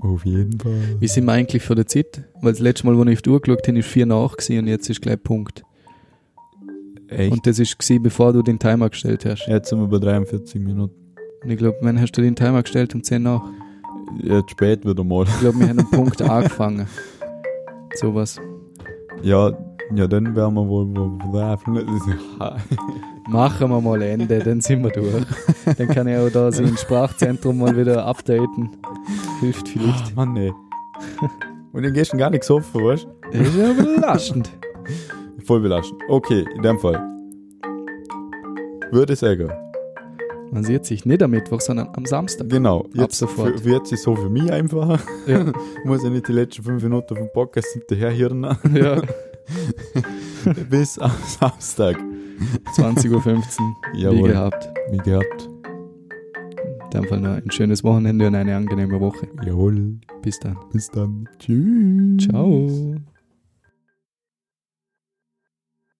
[0.00, 0.96] auf jeden Fall.
[0.98, 2.22] Wie sind wir eigentlich für die Zeit?
[2.40, 4.66] Weil das letzte Mal, wo ich auf die Uhr geschaut habe, ist 4 nach und
[4.66, 5.62] jetzt ist gleich Punkt.
[7.08, 7.32] Echt?
[7.32, 9.46] Und das ist gewesen, bevor du den Timer gestellt hast.
[9.46, 10.94] Jetzt sind wir bei 43 Minuten.
[11.42, 12.94] Und ich glaube, wann hast du den Timer gestellt?
[12.94, 13.42] Um 10 nach?
[14.18, 15.24] Jetzt spät wieder mal.
[15.24, 16.86] Ich glaube, wir haben einen Punkt angefangen.
[17.94, 18.38] Sowas.
[19.22, 19.52] Ja,
[19.94, 20.86] ja, dann werden wir wohl.
[23.28, 25.24] Machen wir mal Ende, dann sind wir durch.
[25.76, 28.70] Dann kann ich auch da so im Sprachzentrum mal wieder updaten.
[29.40, 30.08] Hilft vielleicht.
[30.08, 30.52] Ah, Mann, nee.
[31.72, 34.50] Und dann gehst du gar nichts offen, weißt Das ist ja belastend.
[35.38, 35.44] du?
[35.44, 36.00] Voll belastend.
[36.08, 37.00] Okay, in dem Fall.
[38.90, 39.52] Würde ich sagen,
[40.52, 42.48] Man sieht sich nicht am Mittwoch, sondern am Samstag.
[42.48, 42.84] Genau.
[42.92, 43.60] Jetzt sofort.
[43.60, 44.98] Für, wird sie so für mich einfacher.
[45.26, 45.52] Ja.
[45.84, 48.56] Muss ich nicht die letzten fünf Minuten vom Podcast hinterher hirnen.
[48.74, 49.00] ja.
[50.70, 51.98] Bis am Samstag.
[52.76, 53.76] 20.15 Uhr.
[53.92, 54.28] Wie Jawohl.
[54.30, 54.68] gehabt.
[54.90, 55.48] Wie gehabt.
[56.84, 59.28] In dem Fall noch ein schönes Wochenende und eine angenehme Woche.
[59.44, 59.98] Jawohl.
[60.22, 60.56] Bis dann.
[60.72, 61.28] Bis dann.
[61.38, 62.28] Tschüss.
[62.28, 62.68] Ciao.